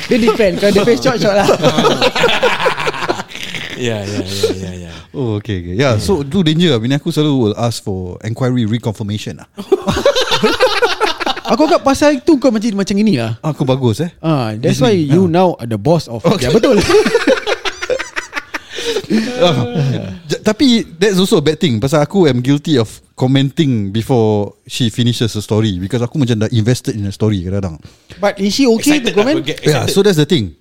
Dia 0.06 0.18
depend. 0.18 0.54
Kalau 0.56 0.72
dia 0.72 0.82
face 0.82 1.00
short-short 1.00 1.34
lah. 1.34 1.48
Ya, 3.80 3.96
ya, 4.04 4.20
ya, 4.20 4.52
ya, 4.52 4.72
ya. 4.76 4.92
Oh 5.08 5.40
okay, 5.40 5.56
okay. 5.58 5.72
Yeah, 5.72 5.96
so 5.96 6.20
tu 6.20 6.44
danger 6.44 6.68
lah. 6.68 6.78
Bini 6.78 6.92
aku 6.92 7.08
selalu 7.08 7.32
will 7.32 7.56
ask 7.56 7.80
for 7.80 8.20
Enquiry 8.20 8.68
reconfirmation 8.68 9.40
lah 9.40 9.48
Aku 11.56 11.64
agak 11.64 11.80
pasal 11.80 12.20
itu 12.20 12.36
kau 12.36 12.52
macam 12.52 12.76
macam 12.76 12.92
ini 12.94 13.16
lah. 13.16 13.40
Aku 13.40 13.64
bagus 13.64 14.04
eh 14.04 14.12
Ah, 14.20 14.52
that's 14.52 14.84
why 14.84 14.92
you 14.92 15.24
now 15.26 15.56
are 15.56 15.64
the 15.64 15.80
boss 15.80 16.12
of. 16.12 16.20
Ya 16.36 16.52
betul. 16.52 16.76
J- 20.28 20.42
Tapi 20.44 20.84
that's 20.94 21.16
also 21.16 21.40
a 21.40 21.44
bad 21.44 21.58
thing 21.58 21.80
Pasal 21.80 22.04
aku 22.04 22.28
am 22.28 22.38
guilty 22.38 22.76
of 22.76 22.86
commenting 23.20 23.92
before 23.92 24.56
she 24.64 24.88
finishes 24.88 25.36
the 25.36 25.44
story 25.44 25.76
because 25.76 26.00
aku 26.00 26.16
macam 26.16 26.40
dah 26.40 26.48
invested 26.56 26.96
in 26.96 27.04
the 27.04 27.12
story 27.12 27.44
kadang-kadang. 27.44 27.76
But 28.16 28.40
is 28.40 28.56
she 28.56 28.64
okay 28.80 29.04
to 29.04 29.12
Excited 29.12 29.12
lah, 29.12 29.28
comment? 29.28 29.44
get 29.44 29.60
Yeah, 29.60 29.84
so 29.84 30.00
that's 30.00 30.16
the 30.16 30.24
thing. 30.24 30.56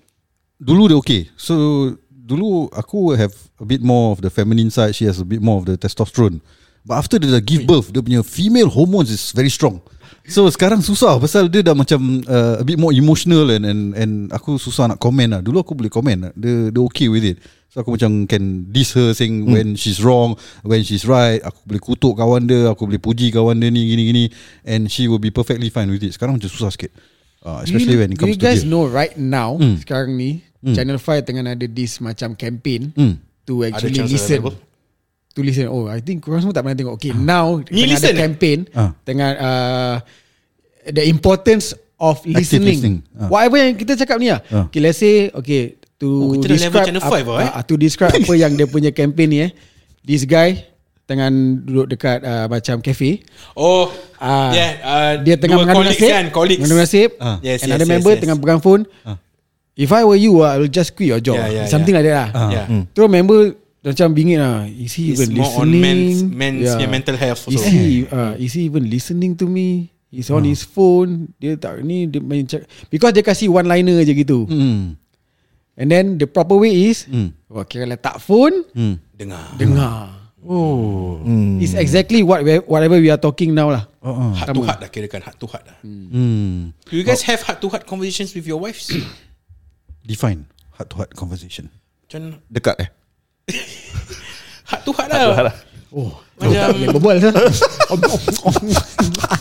Dulu 0.59 0.91
dia 0.91 0.97
okay. 0.99 1.21
So 1.39 1.55
dulu 2.03 2.67
aku 2.75 3.15
have 3.15 3.31
a 3.63 3.65
bit 3.65 3.79
more 3.79 4.11
of 4.11 4.19
the 4.19 4.27
feminine 4.27 4.67
side. 4.67 4.91
She 4.91 5.07
has 5.07 5.23
a 5.23 5.27
bit 5.27 5.39
more 5.39 5.63
of 5.63 5.71
the 5.71 5.79
testosterone. 5.79 6.43
But 6.83 7.05
after 7.05 7.19
dia 7.19 7.29
dah 7.29 7.43
give 7.43 7.67
birth, 7.67 7.91
dia 7.91 8.01
punya 8.01 8.21
female 8.24 8.71
hormones 8.71 9.12
is 9.12 9.31
very 9.31 9.51
strong. 9.51 9.79
So 10.29 10.45
sekarang 10.45 10.86
susah 10.86 11.17
pasal 11.17 11.50
dia 11.50 11.65
dah 11.65 11.74
macam 11.74 12.21
uh, 12.25 12.62
a 12.62 12.65
bit 12.65 12.77
more 12.77 12.93
emotional 12.93 13.50
and 13.50 13.65
and 13.65 13.81
and 13.98 14.12
aku 14.29 14.62
susah 14.62 14.86
nak 14.86 15.01
komen 15.01 15.33
lah. 15.33 15.41
Dulu 15.41 15.57
aku 15.65 15.74
boleh 15.74 15.89
komen. 15.89 16.29
Dia 16.38 16.69
dia 16.69 16.81
okay 16.86 17.09
with 17.09 17.25
it. 17.25 17.41
So 17.69 17.81
aku 17.81 17.98
macam 17.98 18.25
can 18.25 18.65
diss 18.69 18.93
her 18.98 19.13
saying 19.13 19.45
hmm. 19.45 19.53
when 19.53 19.67
she's 19.77 20.01
wrong, 20.01 20.38
when 20.62 20.81
she's 20.86 21.05
right. 21.05 21.41
Aku 21.41 21.62
boleh 21.65 21.81
kutuk 21.81 22.13
kawan 22.17 22.45
dia, 22.45 22.69
aku 22.69 22.86
boleh 22.89 23.01
puji 23.01 23.29
kawan 23.33 23.57
dia 23.57 23.69
ni 23.69 23.89
gini-gini 23.89 24.24
and 24.65 24.89
she 24.89 25.05
will 25.09 25.21
be 25.21 25.29
perfectly 25.29 25.69
fine 25.69 25.89
with 25.89 26.01
it. 26.01 26.13
Sekarang 26.13 26.38
macam 26.38 26.50
susah 26.50 26.74
sikit. 26.74 26.93
Uh, 27.39 27.63
especially 27.63 27.95
you, 27.95 28.01
when 28.03 28.09
it 28.12 28.17
comes 28.19 28.33
you 28.33 28.38
to 28.38 28.43
guys 28.43 28.62
dia. 28.65 28.69
know 28.69 28.83
right 28.83 29.15
now 29.15 29.55
Hmm. 29.55 29.79
sekarang 29.79 30.12
ni 30.13 30.43
Channel 30.59 31.00
5 31.00 31.24
tengah 31.24 31.41
ada 31.48 31.67
this 31.71 32.03
macam 32.03 32.36
campaign 32.36 32.91
Hmm. 32.93 33.15
to 33.48 33.63
actually 33.63 33.95
listen 34.03 34.43
available? 34.43 34.59
To 35.39 35.41
listen 35.41 35.65
oh 35.65 35.88
I 35.88 36.00
think 36.00 36.19
korang 36.19 36.43
semua 36.43 36.51
tak 36.51 36.62
pernah 36.62 36.75
tengok 36.75 36.93
okay 36.93 37.12
now 37.12 37.63
Ni 37.63 37.63
tengah 37.79 37.88
listen 37.89 38.12
ada 38.12 38.19
campaign 38.19 38.60
Ah. 38.72 38.91
tengah 39.01 39.29
uh, 39.34 39.96
the 40.86 41.03
importance 41.05 41.72
of 41.96 42.19
listening, 42.24 42.75
listening. 42.75 42.96
Ah. 43.13 43.27
whatever 43.27 43.55
yang 43.58 43.74
kita 43.74 43.96
cakap 43.96 44.17
ni 44.17 44.27
lah 44.27 44.43
Ah. 44.46 44.67
okay 44.67 44.79
let's 44.79 44.98
say 44.98 45.31
okay 45.31 45.79
to 45.96 46.08
Oh, 46.08 46.31
kita 46.34 46.48
level 46.48 46.55
describe 46.58 46.86
Channel 46.86 47.03
ap- 47.03 47.12
5 47.12 47.27
lah, 47.29 47.39
eh? 47.39 47.50
ah, 47.53 47.62
to 47.62 47.75
describe 47.75 48.12
apa 48.13 48.34
yang 48.34 48.51
dia 48.53 48.63
punya 48.65 48.89
campaign 48.89 49.27
ni 49.29 49.39
eh 49.41 49.51
this 50.01 50.24
guy 50.24 50.63
tengah 51.03 51.27
duduk 51.60 51.89
dekat 51.89 52.22
uh, 52.22 52.46
macam 52.46 52.79
cafe 52.79 53.19
Oh, 53.51 53.89
Ah, 54.15 54.51
yeah, 54.51 54.72
uh, 54.79 55.13
dia 55.17 55.36
tengah 55.36 55.58
mengadu 55.58 55.81
nasib 55.81 56.05
kan, 56.05 56.27
colleagues. 56.29 56.60
Mengadu 56.62 56.77
nasib 56.77 57.10
Ah. 57.17 57.39
Yes, 57.39 57.63
Another 57.63 57.84
yes, 57.84 57.91
member 57.91 58.12
yes, 58.12 58.15
yes. 58.15 58.22
tengah 58.22 58.38
pegang 58.38 58.60
phone 58.60 58.84
Ah. 59.01 59.17
If 59.74 59.89
I 59.89 60.03
were 60.03 60.15
you 60.15 60.39
I 60.39 60.55
will 60.58 60.67
just 60.69 60.91
quit 60.91 61.08
your 61.08 61.19
job 61.19 61.36
Yeah, 61.36 61.63
yeah, 61.63 61.65
Something 61.65 61.96
yeah. 61.96 62.03
like 62.03 62.08
that 62.08 62.15
lah 62.15 62.29
Ah. 62.31 62.50
Yeah. 62.53 62.65
Hmm. 62.67 62.84
Terus 62.91 63.10
member 63.10 63.39
Macam 63.79 64.12
bingit 64.12 64.43
lah 64.43 64.67
Is 64.67 64.91
he 64.91 65.15
It's 65.15 65.24
even 65.24 65.39
more 65.39 65.48
on 65.55 65.71
listening 65.71 66.27
men's, 66.27 66.67
men's 66.67 66.67
yeah. 66.75 66.89
mental 66.91 67.15
health 67.15 67.48
Is 67.48 67.63
also. 67.63 67.71
he 67.71 68.03
uh, 68.05 68.36
Is 68.36 68.51
he 68.51 68.67
even 68.67 68.83
listening 68.91 69.39
to 69.39 69.48
me 69.48 69.88
He's 70.12 70.27
on 70.27 70.43
his 70.43 70.67
phone 70.67 71.31
Dia 71.39 71.55
tak 71.55 71.79
ni 71.86 72.03
dia 72.03 72.19
main 72.19 72.43
cak 72.43 72.67
Because 72.91 73.15
dia 73.15 73.24
kasih 73.24 73.48
one 73.48 73.65
liner 73.65 74.03
je 74.03 74.12
gitu 74.12 74.43
Hmm. 74.51 75.00
And 75.79 75.88
then 75.88 76.19
the 76.19 76.27
proper 76.27 76.59
way 76.59 76.91
is 76.91 77.07
Hmm. 77.07 77.31
oh, 77.48 77.63
Kira 77.63 77.88
letak 77.88 78.19
phone 78.19 78.67
Hmm. 78.75 79.00
Dengar. 79.15 79.55
Dengar 79.55 80.12
Oh 80.43 81.24
Hmm. 81.24 81.63
It's 81.63 81.71
exactly 81.71 82.19
what 82.19 82.43
we, 82.43 82.59
whatever 82.67 83.00
we 83.00 83.07
are 83.07 83.21
talking 83.21 83.55
now 83.55 83.71
lah 83.71 83.88
Oh, 84.03 84.12
oh. 84.12 84.31
Heart 84.36 84.55
to 84.55 84.63
heart 84.63 84.79
dah 84.83 84.89
kirakan 84.91 85.24
Heart 85.24 85.38
to 85.39 85.48
heart 85.48 85.63
dah 85.71 85.77
Hmm. 85.79 86.75
Do 86.83 87.00
you 87.00 87.07
guys 87.07 87.24
have 87.24 87.48
heart 87.48 87.63
to 87.63 87.71
heart 87.71 87.88
conversations 87.88 88.36
with 88.36 88.43
your 88.43 88.59
wives? 88.59 88.91
Define 90.03 90.51
heart 90.75 90.91
to 90.91 90.95
heart 91.00 91.12
conversation. 91.15 91.71
Macam 92.03 92.43
Dekat 92.51 92.75
eh 92.83 92.89
Heart 94.65 94.81
to 94.83 94.91
heart 94.93 95.09
lah 95.09 95.53
Oh 95.89 96.13
Macam 96.37 96.69
Boleh 96.71 96.87
berbual 96.93 97.15
lah. 97.17 97.29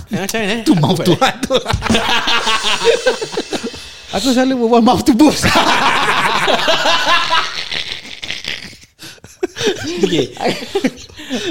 Eh, 0.08 0.16
Macam 0.18 0.38
mana 0.40 0.52
eh? 0.56 0.64
To 0.64 0.72
mouth 0.74 0.98
to 0.98 1.12
heart. 1.20 1.36
Aku 4.16 4.32
selalu 4.32 4.56
berbual 4.58 4.80
mouth 4.80 5.04
to 5.04 5.12
boobs 5.12 5.44
Okay 10.00 10.32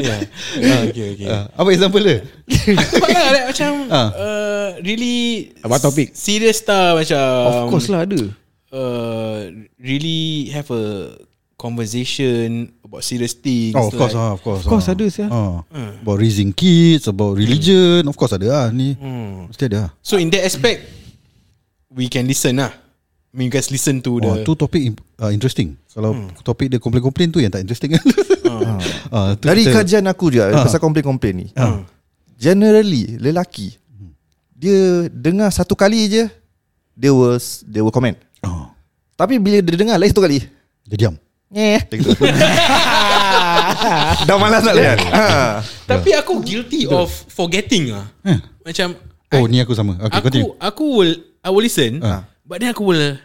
Yeah 0.02 0.20
Ah, 0.58 0.82
Okay 0.90 1.06
okay 1.14 1.28
Uh, 1.28 1.46
apa 1.54 1.70
example 1.70 2.02
dia? 2.02 2.26
Lah 2.74 3.30
like, 3.30 3.46
Macam 3.54 3.72
Ah. 3.94 4.10
uh, 4.10 4.68
Really 4.82 5.54
Apa 5.62 5.78
topik? 5.80 6.18
Serious 6.18 6.60
tak 6.62 6.98
Macam. 6.98 7.30
Of 7.46 7.70
course 7.70 7.88
lah 7.88 8.04
ada. 8.04 8.18
Uh, 8.74 9.54
Really 9.78 10.50
have 10.50 10.68
a 10.74 11.14
Conversation 11.58 12.70
About 12.86 13.02
serious 13.02 13.34
things 13.34 13.74
Oh, 13.74 13.90
of 13.90 13.98
course 13.98 14.14
like, 14.14 14.22
lah, 14.22 14.30
of 14.32 14.42
course. 14.46 14.62
Of 14.62 14.70
course 14.70 14.88
ah. 14.88 14.94
ada, 14.94 15.06
sia. 15.10 15.28
Ah. 15.28 15.66
About 16.00 16.22
raising 16.22 16.54
kids, 16.54 17.10
about 17.10 17.34
religion, 17.34 18.06
of 18.06 18.14
course 18.14 18.32
ada 18.32 18.46
lah 18.46 18.66
ni. 18.70 18.94
hmm. 18.94 19.50
Mesti 19.50 19.64
ada 19.66 19.78
lah. 19.84 19.92
So 20.00 20.16
in 20.16 20.30
that 20.32 20.46
aspect 20.46 20.86
We 21.90 22.06
can 22.08 22.30
listen 22.30 22.62
lah 22.62 22.70
I 22.70 23.34
mean 23.34 23.50
you 23.50 23.54
guys 23.54 23.68
listen 23.68 24.00
to 24.02 24.22
the 24.22 24.30
Oh, 24.30 24.36
tu 24.46 24.54
topik 24.54 24.94
uh, 25.18 25.34
interesting. 25.34 25.74
Kalau 25.90 26.14
topik 26.42 26.70
dia 26.70 26.78
komplain-komplain 26.78 27.34
tu 27.34 27.42
yang 27.42 27.50
tak 27.50 27.66
interesting. 27.66 27.98
Ah, 29.08 29.36
tu 29.38 29.46
Dari 29.46 29.64
kita- 29.64 29.82
kajian 29.82 30.06
aku 30.06 30.30
je 30.30 30.40
Ah. 30.40 30.64
Pasal 30.64 30.80
komplain-komplain 30.80 31.36
ni 31.36 31.48
Generally 32.36 33.18
Lelaki 33.18 33.74
Dia 34.52 35.06
dengar 35.10 35.50
satu 35.50 35.74
kali 35.74 36.08
je 36.08 36.24
Dia 36.94 37.12
will 37.12 37.38
Dia 37.66 37.82
will 37.82 37.92
comment 37.92 38.16
Oh, 38.42 38.70
Tapi 39.14 39.38
bila 39.38 39.60
dia 39.60 39.76
dengar 39.76 39.98
Lagi 39.98 40.14
satu 40.14 40.22
kali 40.22 40.42
dia 40.88 40.96
diam. 40.98 41.16
Eh. 41.50 41.80
Dah 44.28 44.36
malas 44.36 44.68
nak 44.68 44.76
lihat 44.76 45.00
ha. 45.08 45.64
Tapi 45.86 46.12
aku 46.12 46.44
guilty 46.44 46.84
of 46.86 47.08
Forgetting 47.30 47.92
lah 47.92 48.06
Eh. 48.24 48.36
Macam 48.64 49.00
Oh, 49.28 49.44
I- 49.44 49.52
ni 49.52 49.60
aku 49.60 49.72
sama. 49.72 49.96
Okay, 50.00 50.12
aku 50.14 50.24
continue. 50.24 50.52
aku 50.58 50.84
will 50.94 51.14
I 51.40 51.50
will 51.52 51.60
listen 51.62 52.00
Ah. 52.00 52.24
but 52.44 52.60
then 52.60 52.72
aku 52.72 52.84
will 52.84 53.16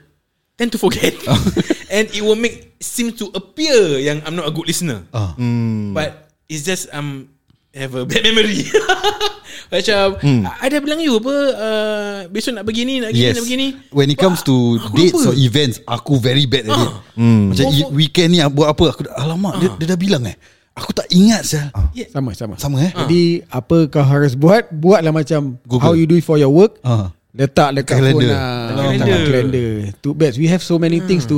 tend 0.54 0.70
to 0.70 0.78
forget 0.78 1.14
and 1.94 2.06
it 2.10 2.22
will 2.22 2.34
make 2.34 2.74
seem 2.78 3.10
to 3.10 3.30
appear 3.32 3.98
yang 3.98 4.22
I'm 4.22 4.34
not 4.34 4.46
a 4.46 4.54
good 4.54 4.66
listener 4.66 5.02
Ah. 5.10 5.34
hmm. 5.34 5.90
but 5.90 6.30
it's 6.46 6.62
just 6.62 6.90
um 6.90 7.26
have 7.70 7.94
a 7.94 8.02
bad 8.02 8.22
memory 8.22 8.66
macam 9.72 10.04
Hmm. 10.20 10.44
I 10.44 10.68
dah 10.68 10.78
bilang 10.78 11.00
you 11.00 11.16
apa 11.16 11.34
uh, 11.56 12.16
besok 12.28 12.52
nak 12.52 12.62
begini 12.62 13.00
nak 13.00 13.10
begini 13.10 13.24
Yes. 13.24 13.34
nak 13.34 13.44
begini 13.44 13.66
When 13.88 14.06
it 14.06 14.16
comes 14.16 14.40
to 14.42 14.76
aku 14.78 14.92
dates 14.92 15.16
lupa. 15.16 15.28
or 15.28 15.34
events, 15.34 15.76
aku 15.82 16.12
very 16.16 16.44
bad 16.44 16.64
at 16.64 16.76
it. 16.76 16.92
Ah. 16.92 17.00
Macam 17.16 17.64
Oh, 17.64 17.90
weekend 17.90 18.30
ni 18.30 18.44
buat 18.46 18.68
apa? 18.68 18.84
Aku 18.86 19.00
dah- 19.02 19.16
alamak 19.16 19.56
dia, 19.58 19.68
dia 19.74 19.86
dah 19.88 19.98
bilang 19.98 20.22
eh. 20.24 20.36
Aku 20.72 20.88
tak 20.90 21.08
ingat 21.08 21.42
sel. 21.42 21.68
Sama 22.08 22.32
sama 22.32 22.56
Sama 22.56 22.76
eh? 22.80 22.92
Jadi 22.94 23.22
apa 23.46 23.84
kau 23.86 24.00
harus 24.00 24.32
buat 24.32 24.68
Buatlah 24.68 25.08
macam 25.10 25.56
Google. 25.62 25.80
How 25.82 25.92
you 25.92 26.04
do 26.04 26.14
it 26.14 26.22
for 26.22 26.36
your 26.36 26.48
work 26.48 26.76
Ah. 26.80 27.08
Letak 27.30 27.72
dekat 27.74 27.96
Calendar. 27.96 28.12
phone 28.12 28.28
lah 28.28 28.44
Calendar. 28.70 29.20
Calendar 29.22 29.68
Too 29.98 30.12
bad 30.12 30.32
We 30.34 30.46
have 30.46 30.60
so 30.60 30.76
many 30.76 31.00
things 31.00 31.24
to 31.24 31.36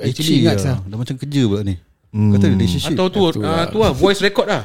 Actually 0.00 0.42
ingat 0.42 0.58
lah. 0.58 0.78
sah. 0.78 0.78
Dah 0.80 0.94
macam 0.96 1.14
kerja 1.16 1.42
pula 1.44 1.62
ni. 1.62 1.74
Kata 2.12 2.46
relationship. 2.46 2.94
atau 2.94 3.10
tu 3.10 3.18
uh, 3.36 3.66
tu 3.66 3.78
lah 3.78 3.90
voice 3.90 4.18
record 4.20 4.46
lah 4.46 4.62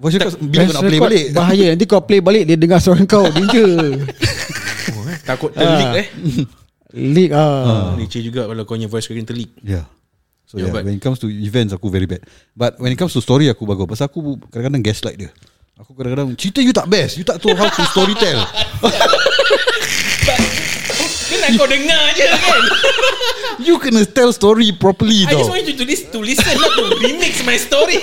Voice 0.00 0.16
record 0.16 0.40
bila 0.40 0.64
kau 0.64 0.74
nak 0.74 0.82
play 0.88 1.00
balik. 1.00 1.24
Bahaya 1.36 1.66
Nanti 1.76 1.84
kau 1.84 2.00
play 2.00 2.20
balik 2.24 2.44
Dia 2.48 2.56
dengar 2.56 2.80
suara 2.80 3.04
kau 3.04 3.28
Danger 3.36 4.00
takut 5.28 5.52
terleak 5.52 5.92
eh 5.94 6.06
Leak 6.90 7.30
ah. 7.30 7.94
leceh 7.94 8.18
juga 8.18 8.48
kalau 8.50 8.64
kau 8.66 8.74
punya 8.74 8.88
voice 8.88 9.06
recording 9.06 9.28
terleak 9.28 9.52
Yeah. 9.62 9.84
So 10.50 10.58
Yeah, 10.58 10.66
yeah, 10.66 10.74
but- 10.74 10.84
when 10.88 10.98
it 10.98 11.02
comes 11.04 11.22
to 11.22 11.30
events 11.30 11.70
aku 11.70 11.86
very 11.86 12.10
bad. 12.10 12.26
But 12.58 12.82
when 12.82 12.90
it 12.90 12.98
comes 12.98 13.14
to 13.14 13.22
story 13.22 13.46
aku 13.46 13.62
bagus. 13.62 13.86
Pasal 13.86 14.10
aku 14.10 14.34
kadang-kadang 14.50 14.82
gaslight 14.82 15.14
dia. 15.14 15.30
Aku 15.78 15.94
kadang-kadang 15.94 16.34
cerita 16.34 16.58
you 16.58 16.74
tak 16.74 16.90
best. 16.90 17.14
You 17.14 17.22
tak 17.22 17.38
tahu 17.38 17.54
how 17.54 17.70
to 17.70 17.82
story 17.86 18.18
tell. 18.18 18.42
Nak 21.50 21.56
kau 21.56 21.66
dengar 21.66 22.02
je 22.14 22.24
kan 22.26 22.62
You 23.66 23.74
kena 23.76 24.06
tell 24.06 24.30
story 24.30 24.70
properly 24.72 25.26
I 25.26 25.34
just 25.34 25.46
tau. 25.46 25.52
want 25.52 25.66
you 25.66 25.74
to, 25.74 25.84
lis- 25.84 26.06
to 26.08 26.18
listen 26.18 26.54
Not 26.54 26.70
to 26.78 26.84
remix 26.98 27.42
my 27.42 27.58
story 27.58 27.98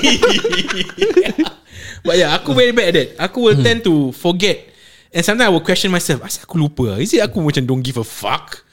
But 2.05 2.15
yeah 2.17 2.35
Aku 2.35 2.53
very 2.53 2.71
bad 2.71 2.91
at 2.91 2.95
that 2.95 3.07
Aku 3.19 3.47
will 3.47 3.57
tend 3.57 3.83
to 3.83 4.11
forget 4.13 4.69
And 5.09 5.23
sometimes 5.23 5.47
I 5.47 5.51
will 5.51 5.63
question 5.63 5.89
myself 5.89 6.21
Asal 6.21 6.45
aku 6.45 6.55
lupa 6.59 6.99
Is 6.99 7.13
it 7.15 7.23
aku 7.23 7.41
macam 7.41 7.63
don't 7.65 7.81
give 7.81 7.97
a 7.97 8.05
fuck 8.05 8.63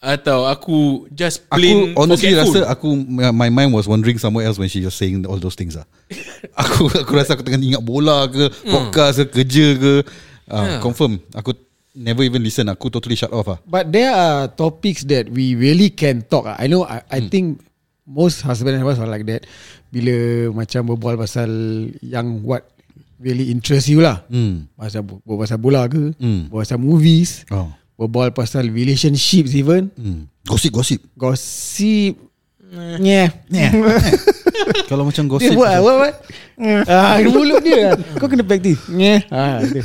Atau 0.00 0.48
aku 0.48 1.04
just 1.12 1.44
Aku 1.50 1.60
plain 1.60 1.92
honestly 1.92 2.32
forgetful 2.32 2.64
rasa 2.64 2.72
aku 2.72 2.88
my 3.36 3.52
mind 3.52 3.68
was 3.68 3.84
wandering 3.84 4.16
somewhere 4.16 4.48
else 4.48 4.56
when 4.56 4.64
she 4.64 4.80
was 4.80 4.96
saying 4.96 5.28
all 5.28 5.36
those 5.36 5.52
things 5.52 5.76
lah. 5.76 5.84
aku 6.64 6.88
aku 6.88 7.12
rasa 7.12 7.36
aku 7.36 7.44
tengah 7.44 7.60
ingat 7.60 7.84
bola 7.84 8.24
ke, 8.24 8.48
podcast 8.64 9.20
ke, 9.28 9.44
kerja 9.44 9.76
ke. 9.76 9.94
Uh, 10.48 10.56
Yeah. 10.56 10.80
Confirm. 10.80 11.20
Aku 11.36 11.52
never 11.92 12.22
even 12.22 12.40
listen. 12.40 12.68
Aku 12.68 12.88
totally 12.88 13.14
shut 13.14 13.30
off 13.30 13.48
ah. 13.48 13.58
But 13.64 13.90
there 13.90 14.10
are 14.10 14.46
topics 14.46 15.02
that 15.06 15.26
we 15.26 15.54
really 15.54 15.90
can 15.90 16.22
talk. 16.22 16.46
ah. 16.46 16.56
I 16.56 16.66
know. 16.66 16.84
I, 16.84 17.02
I 17.10 17.20
think 17.26 17.60
most 18.04 18.42
husband 18.42 18.74
and 18.74 18.84
wives 18.84 18.98
are 18.98 19.06
like 19.06 19.26
that. 19.26 19.46
Bila 19.90 20.14
macam 20.52 20.86
berbual 20.86 21.18
pasal 21.18 21.50
yang 22.00 22.42
what 22.42 22.66
really 23.18 23.50
interest 23.50 23.86
you 23.86 24.00
lah. 24.00 24.22
Hmm. 24.26 24.70
Pasal 24.74 25.02
berbual 25.02 25.44
pasal 25.44 25.58
bola 25.58 25.84
ke, 25.86 26.14
Hmm. 26.16 26.46
berbual 26.48 26.62
pasal 26.62 26.78
movies, 26.80 27.44
Oh. 27.50 27.68
berbual 27.94 28.30
pasal 28.32 28.64
relationships 28.66 29.52
even, 29.52 29.90
Hmm. 29.94 30.26
Gosip 30.46 30.72
gosip. 30.72 31.00
gossip. 31.14 32.16
Yeah. 33.02 33.34
Yeah. 33.50 33.74
Kalau 34.90 35.02
macam 35.02 35.26
Dia 35.26 35.32
gosip. 35.32 35.54
buat 35.58 35.74
what 35.82 35.96
what? 36.00 36.14
ah, 36.86 37.18
mulut 37.20 37.60
dia. 37.60 37.98
Kau 38.14 38.30
kena 38.30 38.46
practice. 38.46 38.78
Yeah. 38.88 39.26
Ah, 39.28 39.58
dia. 39.60 39.82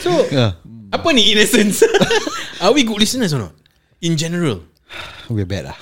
So 0.00 0.10
Yeah. 0.30 0.58
Apa 0.88 1.12
ni 1.12 1.30
in 1.30 1.38
essence 1.38 1.84
Are 2.64 2.72
we 2.72 2.82
good 2.82 2.96
listeners 2.96 3.30
or 3.32 3.44
not 3.44 3.54
In 4.00 4.16
general 4.16 4.64
We're 5.28 5.44
bad 5.44 5.68
lah. 5.68 5.78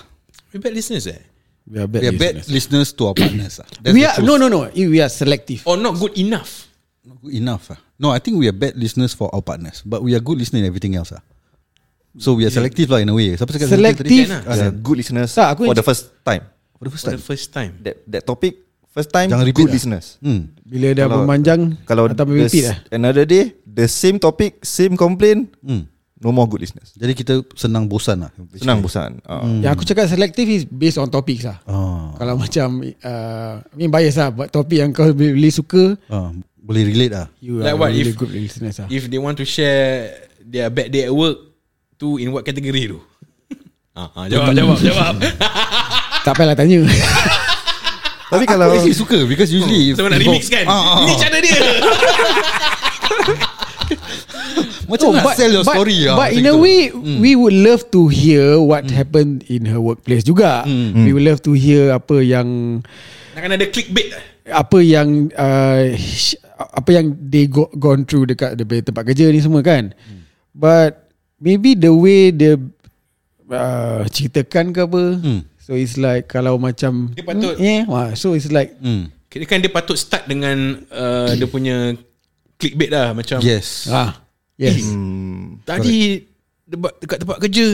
We 0.51 0.59
bad 0.59 0.75
listeners 0.75 1.07
eh 1.07 1.23
We 1.67 1.79
are 1.79 1.87
bad, 1.91 2.03
We 2.03 2.07
are 2.11 2.19
bad 2.19 2.35
listeners. 2.43 2.51
listeners 2.51 2.89
to 2.95 3.03
our 3.11 3.17
partners. 3.23 3.59
ah. 3.59 3.67
That's 3.83 3.91
We 3.95 4.03
are 4.03 4.19
no 4.23 4.39
no 4.39 4.47
no. 4.47 4.71
We 4.71 4.99
are 4.99 5.11
selective. 5.11 5.67
Or 5.67 5.75
not 5.75 5.99
good 5.99 6.15
enough. 6.15 6.71
Not 7.03 7.19
good 7.23 7.35
enough. 7.35 7.75
ah. 7.75 7.79
No, 7.99 8.15
I 8.15 8.23
think 8.23 8.39
we 8.39 8.47
are 8.47 8.55
bad 8.55 8.79
listeners 8.79 9.17
for 9.19 9.27
our 9.35 9.43
partners, 9.43 9.83
but 9.83 9.99
we 9.99 10.15
are 10.15 10.23
good 10.23 10.39
listener 10.39 10.63
in 10.63 10.67
everything 10.71 10.95
else. 10.95 11.11
ah. 11.11 11.23
So 12.17 12.33
we 12.39 12.47
are 12.47 12.55
selective 12.55 12.87
lah 12.89 13.03
in 13.03 13.11
a 13.11 13.15
way. 13.15 13.35
Siapa 13.35 13.51
cakap 13.51 13.67
Selective. 13.69 14.07
tadi? 14.07 14.31
Yeah, 14.31 14.71
good 14.73 14.97
listeners 15.03 15.35
Tak, 15.35 15.59
aku 15.59 15.67
for 15.67 15.75
the 15.75 15.83
first 15.83 16.15
time. 16.23 16.47
For 16.79 16.85
the 16.87 16.93
first 16.95 17.03
For 17.05 17.11
time. 17.13 17.19
the 17.19 17.27
first 17.27 17.47
time. 17.51 17.73
That 17.83 17.97
that 18.09 18.23
topic 18.25 18.63
first 18.89 19.11
time 19.11 19.29
Jangan 19.29 19.45
repeat 19.45 19.59
good 19.59 19.69
lah. 19.69 19.77
listeners. 19.77 20.07
Hmm. 20.23 20.55
Bila 20.63 20.87
dah 20.95 21.05
Kalau- 21.05 21.19
memanjang 21.27 21.61
Kalau 21.83 22.07
atau 22.07 22.25
the 22.25 22.47
repeat 22.47 22.65
lah. 22.71 22.79
another 22.89 23.27
day 23.27 23.59
the 23.77 23.85
same 23.87 24.17
topic, 24.17 24.65
same 24.65 24.97
complaint, 24.97 25.53
Hmm. 25.61 25.85
no 26.17 26.33
more 26.33 26.49
good 26.49 26.65
listeners. 26.65 26.97
Jadi 26.97 27.12
kita 27.12 27.35
senang 27.53 27.85
bosan 27.85 28.25
lah. 28.25 28.33
Senang 28.57 28.81
bosan. 28.81 29.21
Uh, 29.23 29.61
Yang 29.61 29.73
aku 29.77 29.85
cakap 29.85 30.09
selective 30.09 30.49
is 30.49 30.65
based 30.65 30.97
on 30.97 31.07
topics 31.07 31.45
lah. 31.45 31.61
Ah, 31.65 32.17
Kalau 32.17 32.35
macam 32.43 32.69
uh, 32.83 33.53
I 33.61 33.75
mean 33.77 33.93
bias 33.93 34.17
lah 34.17 34.33
Buat 34.33 34.49
topik 34.49 34.81
yang 34.81 34.91
kau 34.91 35.12
really 35.12 35.53
suka 35.53 35.93
ah, 36.09 36.33
boleh 36.57 36.83
relate 36.83 37.12
lah. 37.12 37.27
You 37.39 37.61
Like 37.61 37.69
are 37.69 37.79
what 37.79 37.93
really 37.93 38.11
if- 38.11 38.17
good 38.17 38.33
listeners 38.33 38.81
lah 38.81 38.89
If 38.89 39.07
they 39.07 39.21
want 39.21 39.37
to 39.37 39.45
share 39.45 40.09
their 40.41 40.73
bad 40.73 40.89
day 40.89 41.05
at 41.05 41.12
work, 41.12 41.37
tu 41.95 42.17
in 42.17 42.33
what 42.33 42.43
category 42.43 42.89
tu? 42.89 42.97
Ah, 43.93 44.09
ah, 44.15 44.25
jawab, 44.27 44.53
jawab, 44.53 44.77
jawab. 44.79 45.15
Tak 46.27 46.33
payahlah 46.33 46.53
tanya 46.53 46.81
Tapi 48.27 48.43
Aku 48.43 48.51
kalau 48.51 48.73
actually 48.73 48.93
suka 48.93 49.21
because 49.25 49.49
usually 49.49 49.93
Sama 49.93 50.11
nak 50.11 50.19
remix 50.19 50.49
kan? 50.49 50.65
Ah, 50.65 50.75
ah, 50.97 50.99
Ini 51.03 51.12
cara 51.15 51.37
dia. 51.39 51.61
Macam 54.87 55.12
nak 55.12 55.35
sell 55.35 55.51
your 55.53 55.64
story 55.64 56.07
lah. 56.07 56.14
Oh, 56.14 56.18
But 56.18 56.31
macam 56.31 56.38
in 56.38 56.46
a 56.46 56.55
way 56.55 56.79
We 56.94 57.35
would 57.35 57.55
love 57.55 57.90
to 57.90 58.07
hear 58.07 58.57
What 58.57 58.87
happened 58.88 59.42
in 59.46 59.66
her 59.66 59.79
workplace 59.79 60.22
juga. 60.22 60.62
We 60.66 61.11
would 61.11 61.25
love 61.25 61.42
to 61.42 61.53
hear 61.53 61.90
Apa 61.90 62.20
yang 62.20 62.81
Nak 63.35 63.40
kena 63.40 63.55
ada 63.55 63.66
clickbait. 63.66 64.14
Apa 64.46 64.79
yang 64.79 65.09
uh, 65.33 65.90
sh- 65.92 66.38
Apa 66.55 66.90
yang 66.92 67.18
They 67.20 67.46
go, 67.46 67.66
gone 67.72 68.03
through 68.03 68.27
Dekat 68.27 68.55
punya 68.57 68.81
tempat 68.81 69.03
kerja 69.05 69.27
ni 69.27 69.38
semua 69.38 69.61
kan. 69.61 69.90
But 70.51 71.11
Maybe 71.37 71.75
the 71.75 71.90
way 71.90 72.31
Dia 72.31 72.55
uh, 73.46 74.01
Ceritakan 74.07 74.70
ke 74.70 74.81
apa 74.81 75.03
So 75.59 75.75
it's 75.75 75.94
like 75.94 76.27
Kalau 76.27 76.57
macam 76.57 77.11
Dia 77.11 77.22
patut- 77.22 77.59
Yeah 77.59 77.85
wah, 77.85 78.14
So 78.14 78.33
it's 78.33 78.49
like 78.49 78.79
Hmm. 78.79 79.11
Kira 79.27 79.42
kan 79.44 79.59
dia 79.59 79.68
patut 79.68 79.99
start 79.99 80.25
dengan 80.25 80.87
uh, 80.88 81.29
dia 81.35 81.44
punya 81.44 81.92
clickbait 82.57 82.88
lah 82.88 83.12
macam 83.12 83.38
Yes. 83.38 83.87
ah, 83.88 84.16
Yes 84.57 84.83
hmm, 84.83 85.61
tadi 85.62 86.25
dekat, 86.64 86.92
dekat 86.99 87.19
tempat 87.21 87.38
kerja 87.40 87.69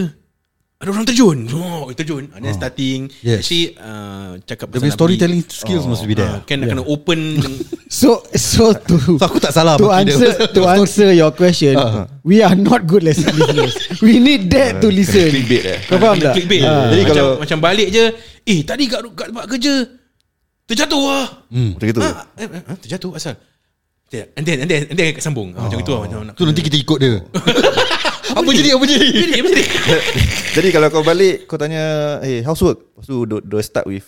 ada 0.77 0.91
orang 0.91 1.07
terjun. 1.07 1.47
Oh, 1.55 1.87
terjun. 1.95 2.27
And 2.35 2.43
then 2.43 2.59
starting 2.59 3.07
Yes. 3.23 3.47
actually 3.47 3.79
uh, 3.79 4.35
cakap 4.43 4.67
The 4.67 4.83
pasal 4.83 4.99
storytelling 4.99 5.47
skills 5.47 5.87
must 5.87 6.03
be 6.03 6.19
Nabi. 6.19 6.27
there. 6.27 6.35
Uh, 6.35 6.41
kan 6.43 6.59
nak 6.59 6.75
kena 6.75 6.83
open 6.83 7.39
So 7.87 8.27
so 8.35 8.75
to 8.75 8.99
So 9.15 9.23
aku 9.23 9.39
tak 9.39 9.55
salah 9.55 9.79
to 9.79 9.87
bagi 9.87 10.11
dia. 10.11 10.19
answer 10.19 10.31
to 10.51 10.61
answer 10.75 11.15
your 11.15 11.31
question, 11.31 11.79
we 12.27 12.43
are 12.43 12.59
not 12.59 12.83
good 12.83 13.07
listeners. 13.07 13.79
We 14.03 14.19
need 14.19 14.51
that 14.51 14.83
to 14.83 14.91
listen. 14.91 15.31
clickbait 15.31 15.63
eh. 15.63 15.79
Kau 15.87 16.03
faham 16.03 16.19
tak? 16.19 16.35
clickbait. 16.35 16.67
Ah. 16.67 16.91
Jadi 16.91 17.01
macam, 17.01 17.15
kalau- 17.15 17.39
macam 17.39 17.59
balik 17.63 17.89
je, 17.89 18.05
eh 18.43 18.61
tadi 18.67 18.85
kat, 18.91 19.01
kat 19.15 19.27
tempat 19.31 19.47
kerja 19.47 19.75
terjatuh 20.67 21.03
lah. 21.07 21.27
Macam 21.47 21.87
gitu. 21.87 22.01
Ah, 22.03 22.27
eh, 22.35 22.49
eh, 22.49 22.59
eh, 22.59 22.77
terjatuh 22.83 23.15
asal. 23.15 23.39
And 24.13 24.45
then, 24.45 24.61
and 24.61 24.69
then, 24.69 24.81
and 24.87 24.97
then 24.97 25.17
sambung. 25.17 25.57
Ah, 25.57 25.65
Macam 25.65 25.79
itu 25.79 25.91
lah. 25.91 26.01
Macam 26.05 26.19
nak 26.23 26.35
Tu 26.37 26.45
nanti 26.45 26.61
kita 26.61 26.77
ikut 26.77 26.99
dia. 26.99 27.15
apa 28.39 28.49
jadi? 28.51 28.69
Apa 28.73 28.85
jadi? 28.85 29.09
Jadi, 29.09 29.33
apa 29.41 29.49
jadi? 29.51 29.65
Jadi 30.57 30.69
kalau 30.69 30.89
kau 30.89 31.01
balik 31.01 31.45
Kau 31.45 31.57
tanya 31.57 31.81
Hey 32.21 32.41
housework 32.41 32.93
Lepas 32.93 33.09
tu 33.09 33.25
do, 33.25 33.41
do 33.41 33.57
start 33.59 33.89
with 33.89 34.05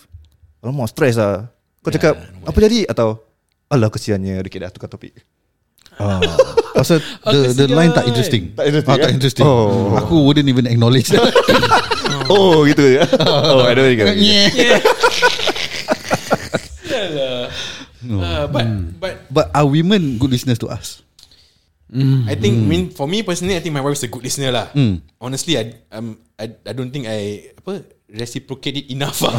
Alamak 0.61 0.85
stress 0.87 1.17
lah 1.17 1.49
Kau 1.81 1.89
cakap 1.89 2.13
Apa 2.41 2.57
jadi 2.59 2.85
Atau 2.85 3.17
Alah 3.65 3.89
kesiannya 3.89 4.41
Dia 4.41 4.61
dah 4.61 4.69
tukar 4.69 4.85
topik 4.87 5.13
Ah, 5.97 6.21
Pasal 6.73 7.01
the 7.25 7.49
the 7.49 7.65
kesian. 7.65 7.71
line 7.71 7.91
tak 7.93 8.05
interesting. 8.05 8.51
Tak 8.51 8.67
interesting, 8.67 8.91
Ah, 8.91 8.99
tak 8.99 9.09
eh? 9.09 9.15
interesting. 9.15 9.45
Oh. 9.47 9.95
Aku 9.95 10.21
wouldn't 10.21 10.45
even 10.45 10.67
acknowledge 10.67 11.07
that. 11.07 11.23
Oh 12.27 12.61
gitu 12.67 12.99
ya 12.99 13.07
Oh 13.23 13.63
I 13.63 13.71
don't 13.71 13.95
get 13.95 14.11
it. 14.11 14.19
Yeah. 14.19 14.77
Uh, 18.07 18.45
but, 18.47 18.65
but 18.99 19.13
But 19.29 19.45
are 19.53 19.65
women 19.65 20.17
good 20.17 20.31
listeners 20.31 20.59
to 20.61 20.69
us? 20.69 21.01
I 21.95 22.35
think, 22.35 22.59
I 22.59 22.65
mean, 22.67 22.83
for 22.91 23.07
me 23.07 23.23
personally, 23.23 23.55
I 23.55 23.61
think 23.61 23.71
my 23.71 23.79
wife 23.79 23.95
is 23.95 24.03
a 24.03 24.11
good 24.11 24.25
listener 24.25 24.51
lah. 24.51 24.67
Mm. 24.75 24.99
Honestly, 25.21 25.55
I, 25.55 25.79
um, 25.95 26.17
I, 26.35 26.51
I 26.65 26.73
don't 26.75 26.91
think 26.91 27.07
I 27.07 27.53
apa 27.55 27.87
reciprocate 28.11 28.83
it 28.83 28.87
enough. 28.91 29.21
lah. 29.23 29.31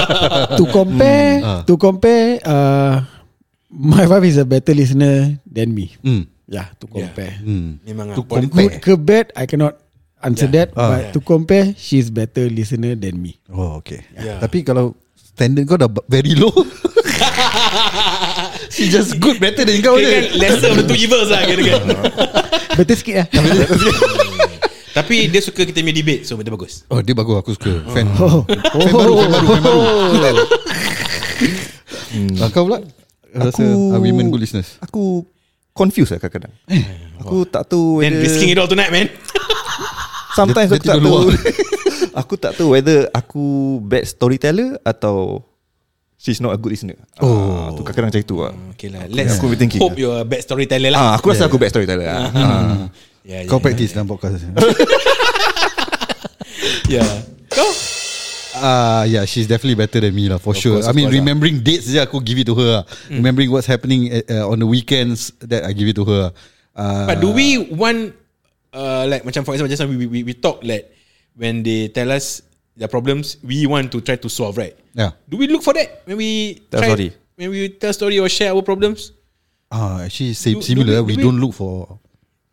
to 0.60 0.64
compare, 0.68 1.40
Ah. 1.40 1.60
to 1.64 1.74
compare, 1.80 2.44
uh, 2.44 3.00
my 3.70 4.04
wife 4.04 4.26
is 4.26 4.36
a 4.36 4.44
better 4.44 4.76
listener 4.76 5.40
than 5.48 5.72
me. 5.72 5.96
Hmm. 6.04 6.28
Yeah, 6.44 6.68
to 6.76 6.84
compare. 6.84 7.40
Hmm. 7.40 7.80
Memang 7.82 8.12
To 8.12 8.20
lah. 8.20 8.42
Compare. 8.42 8.52
Good 8.52 8.72
ke 8.84 8.92
bad, 9.00 9.26
I 9.32 9.48
cannot 9.48 9.80
answer 10.20 10.44
Yeah. 10.50 10.68
that. 10.68 10.76
but 10.76 11.00
yeah. 11.08 11.12
to 11.16 11.20
compare, 11.24 11.72
she's 11.78 12.12
better 12.12 12.52
listener 12.52 12.92
than 13.00 13.16
me. 13.16 13.40
Oh 13.48 13.80
okay. 13.80 14.04
Yeah. 14.12 14.44
Tapi 14.44 14.60
kalau 14.60 14.92
standard 15.16 15.64
kau 15.64 15.80
dah 15.80 15.88
very 16.04 16.36
low. 16.36 16.52
She 18.74 18.88
just 18.88 19.16
good 19.16 19.38
better 19.38 19.62
than 19.62 19.78
kau 19.78 19.94
Kira 19.94 20.08
kan 20.08 20.22
je. 20.24 20.36
lesser 20.36 20.68
of 20.68 20.76
the 20.76 20.84
two 20.84 20.96
evils 20.96 21.28
lah 21.28 21.42
kira 21.42 21.62
kan. 21.64 21.80
Better 22.76 22.96
sikit 22.96 23.14
lah. 23.16 23.26
Tapi 24.92 25.26
dia 25.26 25.38
suka 25.38 25.62
kita 25.62 25.78
punya 25.78 25.90
debate, 25.92 26.22
so 26.22 26.34
betul 26.34 26.54
bagus. 26.54 26.82
Oh 26.88 26.98
dia 26.98 27.12
bagus 27.12 27.34
aku 27.36 27.50
suka. 27.52 27.72
Fan. 27.88 28.06
Oh, 28.16 28.42
Fan 28.46 28.90
baru, 28.90 29.12
fan 29.16 29.30
baru, 29.30 29.46
fan 29.46 29.62
baru. 29.62 29.80
Ah, 32.36 32.48
Kau 32.48 32.62
pula? 32.64 32.78
Rasa 33.28 33.58
Aku- 33.60 33.90
are 33.90 34.00
women 34.00 34.30
good 34.30 34.38
listeners? 34.40 34.78
Aku 34.80 35.26
Confused 35.74 36.14
lah 36.14 36.22
kadang-kadang 36.22 36.54
Aku 37.18 37.42
tak 37.44 37.66
tahu 37.66 37.98
Then 37.98 38.14
whether 38.14 38.22
risking 38.22 38.46
it 38.48 38.62
all 38.62 38.70
tonight, 38.70 38.94
man. 38.94 39.10
Sometimes 40.38 40.70
Dia- 40.70 40.78
aku 40.78 40.84
dia 40.84 40.92
tak 40.92 41.02
tahu. 41.02 41.18
Aku 42.14 42.34
tak 42.38 42.52
tahu 42.54 42.68
whether 42.70 43.10
Aku 43.10 43.44
bad 43.80 44.06
storyteller 44.06 44.78
Atau 44.80 45.42
She's 46.24 46.40
not 46.40 46.56
a 46.56 46.58
good 46.58 46.72
listener 46.72 46.96
oh. 47.20 47.76
Tu 47.76 47.84
kadang-kadang 47.84 48.08
macam 48.08 48.22
itu 48.24 48.36
lah 48.40 48.52
Okay 48.72 48.88
lah, 48.88 49.04
let's 49.12 49.36
Aku 49.36 49.52
be 49.52 49.60
thinking 49.60 49.76
hope 49.76 50.00
you're 50.00 50.24
a 50.24 50.24
bad 50.24 50.40
storyteller 50.40 50.88
lah. 50.88 50.98
ah, 50.98 51.12
Aku 51.20 51.28
rasa 51.28 51.44
aku 51.44 51.60
bad 51.60 51.68
storyteller 51.68 52.08
lah 52.08 52.16
ah. 52.32 52.88
Yeah, 53.20 53.44
Kau 53.44 53.56
yeah, 53.56 53.62
practice 53.62 53.92
dalam 53.92 54.08
podcast. 54.08 54.40
Yeah. 56.88 57.08
Kau? 57.48 57.70
Ah, 58.54 59.02
yeah, 59.04 59.24
she's 59.26 59.48
definitely 59.50 59.74
better 59.74 59.98
than 59.98 60.14
me 60.14 60.28
lah 60.30 60.38
for 60.38 60.54
sure. 60.54 60.78
course, 60.78 60.86
I 60.86 60.92
of 60.92 60.96
mean, 60.96 61.08
lah. 61.10 61.16
remembering 61.18 61.58
dates 61.60 61.90
je 61.90 61.98
aku 61.98 62.22
give 62.22 62.38
it 62.38 62.46
to 62.46 62.54
her. 62.54 62.80
lah. 62.80 62.84
Remembering 63.10 63.50
what's 63.50 63.66
happening 63.66 64.08
uh, 64.28 64.46
on 64.46 64.62
the 64.62 64.68
weekends 64.68 65.32
that 65.42 65.66
I 65.66 65.72
give 65.74 65.88
it 65.90 65.96
to 65.98 66.04
her. 66.06 66.24
Uh, 66.72 67.06
But 67.08 67.18
do 67.20 67.32
we 67.34 67.58
want 67.72 68.14
uh, 68.70 69.04
like 69.08 69.26
macam 69.26 69.42
for 69.42 69.54
example 69.54 69.70
just 69.70 69.82
now 69.82 69.90
we, 69.90 70.06
we, 70.06 70.22
we 70.22 70.34
talk 70.34 70.62
like 70.62 70.90
when 71.34 71.62
they 71.62 71.90
tell 71.90 72.10
us 72.14 72.42
their 72.76 72.88
problems, 72.88 73.38
we 73.42 73.66
want 73.66 73.90
to 73.92 74.00
try 74.00 74.16
to 74.16 74.28
solve, 74.28 74.58
right? 74.58 74.74
Yeah. 74.94 75.14
Do 75.28 75.36
we 75.38 75.46
look 75.46 75.62
for 75.62 75.74
that 75.74 76.02
when 76.04 76.16
we 76.18 76.60
Tell 76.70 76.80
try, 76.82 76.88
story. 76.90 77.08
When 77.36 77.50
we 77.50 77.68
tell 77.70 77.92
story 77.92 78.18
or 78.18 78.28
share 78.28 78.50
our 78.54 78.62
problems? 78.62 79.12
Ah, 79.70 80.02
actually, 80.06 80.34
same, 80.34 80.58
Do- 80.58 80.60
do 80.62 80.66
similar. 80.66 81.02
we- 81.02 81.12
we, 81.12 81.12
do 81.14 81.18
we- 81.18 81.24
don't 81.26 81.40
look 81.40 81.54
for 81.54 81.98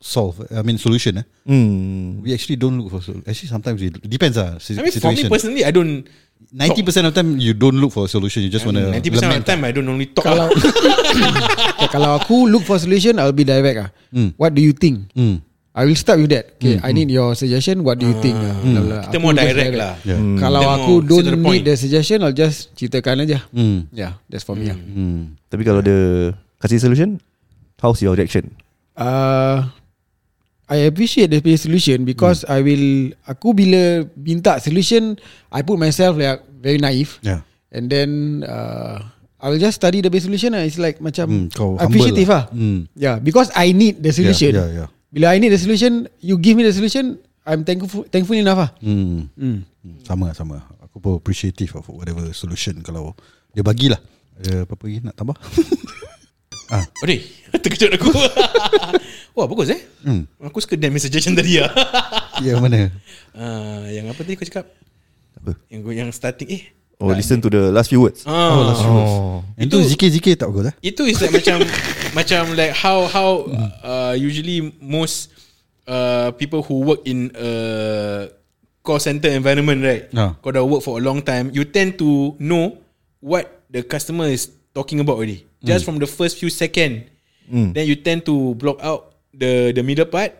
solve. 0.01 0.41
I 0.49 0.61
mean, 0.65 0.77
solution. 0.81 1.21
Eh? 1.21 1.25
hmm. 1.45 2.21
We 2.25 2.33
actually 2.33 2.57
don't 2.57 2.77
look 2.81 2.89
for 2.89 3.01
sol- 3.01 3.21
Actually, 3.25 3.49
sometimes 3.53 3.77
we 3.81 3.89
depends 4.09 4.37
ah 4.37 4.57
si- 4.57 4.73
I 4.77 4.81
mean, 4.81 4.93
for 4.93 5.13
me 5.13 5.29
personally, 5.29 5.61
I 5.65 5.69
don't. 5.69 6.05
Ninety 6.51 6.81
percent 6.81 7.05
of 7.05 7.13
the 7.13 7.21
time 7.21 7.37
you 7.37 7.53
don't 7.53 7.77
look 7.77 7.93
for 7.93 8.05
a 8.05 8.09
solution. 8.09 8.41
You 8.41 8.49
just 8.49 8.65
want 8.65 8.81
to 8.81 8.89
Ninety 8.89 9.13
percent 9.13 9.29
of 9.37 9.45
the 9.45 9.45
time, 9.45 9.61
I 9.61 9.69
don't 9.69 9.85
only 9.85 10.09
talk. 10.09 10.25
kalau 10.25 10.49
okay, 10.49 11.85
kalau 11.93 12.17
aku 12.17 12.49
look 12.49 12.65
for 12.65 12.81
solution, 12.81 13.21
I'll 13.21 13.29
be 13.35 13.45
direct 13.45 13.77
ah. 13.77 13.89
Hmm. 14.09 14.33
What 14.41 14.57
do 14.57 14.61
you 14.65 14.73
think? 14.73 15.13
Mm. 15.13 15.45
I 15.71 15.87
will 15.87 15.95
start 15.95 16.19
with 16.19 16.35
that. 16.35 16.59
Okay, 16.59 16.83
I 16.83 16.91
need 16.91 17.07
your 17.07 17.31
suggestion. 17.31 17.87
What 17.87 17.95
do 17.95 18.03
you 18.03 18.15
think? 18.19 18.35
Ah, 18.35 18.59
blah, 18.59 18.83
blah. 18.83 19.01
Kita 19.07 19.17
Aku 19.17 19.23
more 19.23 19.31
just 19.31 19.47
direct 19.55 19.75
lah. 19.79 19.93
Yeah. 20.03 20.19
Kalau 20.35 20.59
Kita 20.59 20.75
aku 20.75 20.93
don't 21.07 21.23
the 21.23 21.35
need 21.39 21.63
the 21.63 21.75
suggestion, 21.79 22.17
I'll 22.27 22.35
just 22.35 22.75
ceritakan 22.75 23.23
aja. 23.23 23.39
Mm. 23.55 23.87
Yeah, 23.95 24.19
that's 24.27 24.43
for 24.43 24.59
me. 24.59 24.67
ah. 24.67 24.75
Mm. 24.75 25.39
Tapi 25.47 25.63
kalau 25.63 25.79
dia 25.79 26.35
Kasih 26.59 26.77
solution 26.77 27.17
How's 27.81 28.03
your 28.05 28.13
reaction 28.13 28.53
Uh, 28.93 29.71
I 30.67 30.85
appreciate 30.85 31.31
the 31.31 31.39
solution 31.57 32.03
because 32.05 32.43
I 32.45 32.59
will 32.61 33.15
aku 33.25 33.55
bila 33.55 34.05
minta 34.13 34.59
solution 34.61 35.15
I 35.49 35.63
put 35.65 35.79
myself 35.79 36.19
like 36.19 36.43
very 36.61 36.77
naive 36.77 37.17
Yeah. 37.25 37.41
and 37.73 37.87
then 37.89 38.43
uh, 38.45 38.99
I 39.41 39.49
will 39.49 39.57
just 39.57 39.79
study 39.81 40.03
the 40.05 40.11
best 40.13 40.29
solution 40.29 40.53
lah. 40.53 40.61
It's 40.61 40.77
like 40.77 41.01
macam 41.01 41.25
Hmm, 41.27 41.45
kau 41.49 41.79
appreciative 41.81 42.29
lah. 42.29 42.45
lah. 42.45 42.53
Hmm. 42.53 42.79
Yeah, 42.93 43.17
because 43.17 43.49
I 43.57 43.73
need 43.73 44.03
the 44.05 44.13
solution. 44.13 44.53
Yeah, 44.53 44.69
yeah, 44.69 44.79
yeah. 44.85 44.89
Bila 45.11 45.35
I 45.35 45.43
need 45.43 45.51
the 45.51 45.59
solution, 45.59 46.07
you 46.23 46.39
give 46.39 46.55
me 46.55 46.63
the 46.63 46.71
solution, 46.71 47.19
I'm 47.43 47.67
thankful 47.67 48.07
thankful 48.07 48.39
enough 48.39 48.63
lah. 48.63 48.71
Mm. 48.79 49.27
Hmm. 49.35 49.57
Hmm, 49.83 49.97
Sama 50.07 50.31
sama. 50.31 50.63
Aku 50.87 51.03
pun 51.03 51.19
appreciative 51.19 51.75
of 51.75 51.83
whatever 51.91 52.23
solution 52.31 52.79
kalau 52.79 53.11
dia 53.51 53.59
bagilah. 53.59 53.99
Ada 54.39 54.63
apa-apa 54.63 54.83
lagi 54.87 55.03
nak 55.03 55.15
tambah? 55.19 55.35
ah, 56.73 56.85
deh. 57.03 57.19
Terkejut 57.63 57.91
aku. 57.91 58.07
Wah, 59.35 59.45
bagus 59.51 59.75
eh. 59.75 59.83
Hmm. 60.07 60.23
Aku 60.39 60.63
suka 60.63 60.79
damn 60.79 60.95
suggestion 60.95 61.35
tadi 61.35 61.59
lah. 61.59 61.71
yang 62.39 62.63
mana? 62.63 62.87
Ah, 63.35 63.83
yang 63.91 64.07
apa 64.07 64.23
tadi 64.23 64.39
kau 64.39 64.47
cakap? 64.47 64.71
Apa 65.35 65.59
Yang 65.67 65.81
yang 65.91 66.09
starting 66.15 66.49
eh 66.55 66.63
Oh 67.01 67.09
listen 67.09 67.41
to 67.41 67.49
the 67.49 67.73
last 67.73 67.89
few 67.89 67.99
words 68.05 68.21
Ah. 68.29 68.53
Oh, 68.53 68.61
last 68.69 68.81
Oh 68.85 69.41
Itu 69.57 69.81
zikir-zikir 69.81 70.37
tak 70.37 70.53
bagus 70.53 70.69
eh? 70.69 70.75
Itu 70.93 71.09
is 71.09 71.17
like 71.17 71.33
macam 71.33 71.65
macam 72.17 72.41
like 72.53 72.73
how 72.77 73.09
how 73.09 73.45
uh, 73.81 74.13
usually 74.13 74.69
most 74.77 75.33
uh, 75.89 76.29
people 76.37 76.61
who 76.61 76.85
work 76.85 77.01
in 77.09 77.33
a 77.33 77.49
call 78.81 78.97
center 79.01 79.29
environment 79.29 79.81
right. 79.81 80.09
Ah. 80.13 80.37
Kau 80.41 80.49
dah 80.53 80.61
work 80.65 80.81
for 80.81 80.97
a 80.97 81.03
long 81.03 81.21
time, 81.21 81.49
you 81.53 81.65
tend 81.65 81.97
to 81.97 82.37
know 82.41 82.77
what 83.21 83.65
the 83.69 83.81
customer 83.85 84.25
is 84.29 84.49
talking 84.73 84.97
about 85.01 85.17
already. 85.21 85.45
Just 85.61 85.85
from 85.85 86.01
the 86.01 86.09
first 86.09 86.41
few 86.41 86.49
second. 86.49 87.05
Then 87.51 87.85
you 87.85 87.99
tend 87.99 88.25
to 88.25 88.55
block 88.57 88.81
out 88.81 89.13
the 89.35 89.75
the 89.75 89.83
middle 89.83 90.07
part 90.09 90.33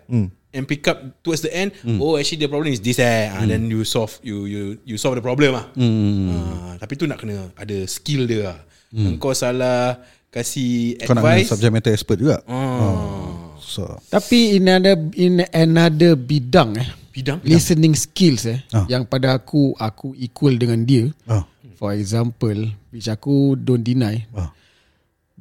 and 0.52 0.64
pick 0.64 0.84
up 0.86 1.00
towards 1.22 1.42
the 1.42 1.50
end. 1.50 1.72
Oh, 1.98 2.16
actually 2.16 2.40
the 2.40 2.48
problem 2.48 2.72
is 2.72 2.80
this 2.80 2.98
eh. 2.98 3.28
Ah, 3.28 3.44
then 3.44 3.68
you 3.68 3.84
solve 3.84 4.20
you 4.22 4.46
you 4.46 4.64
you 4.84 4.96
solve 4.96 5.16
the 5.16 5.24
problem 5.24 5.56
ah. 5.56 5.66
Ah, 5.74 6.74
tapi 6.78 6.96
tu 6.96 7.06
nak 7.06 7.18
kena 7.18 7.52
ada 7.56 7.78
skill 7.86 8.28
dia 8.28 8.52
lah. 8.52 8.60
Engkau 8.92 9.32
salah 9.32 10.04
kasih 10.28 11.00
Kau 11.04 11.12
nak 11.12 11.24
kena 11.24 11.40
advice. 11.40 11.48
subject 11.48 11.72
matter 11.72 11.92
expert 11.92 12.18
juga 12.18 12.38
Ah. 12.48 13.56
So 13.62 13.88
Tapi 14.08 14.56
in 14.56 14.68
another 14.68 15.00
in 15.16 15.44
another 15.48 16.16
bidang 16.16 16.76
eh. 16.76 16.90
Bidang? 17.12 17.44
Listening 17.44 17.96
skills 17.96 18.48
eh. 18.48 18.60
Ah. 18.72 18.88
Yang 18.88 19.08
pada 19.08 19.36
aku 19.36 19.76
aku 19.76 20.16
equal 20.16 20.56
dengan 20.56 20.84
dia. 20.84 21.12
ah. 21.28 21.44
For 21.76 21.92
example, 21.92 22.70
which 22.94 23.08
aku 23.08 23.58
don't 23.58 23.82
deny. 23.82 24.24
Ah. 24.32 24.54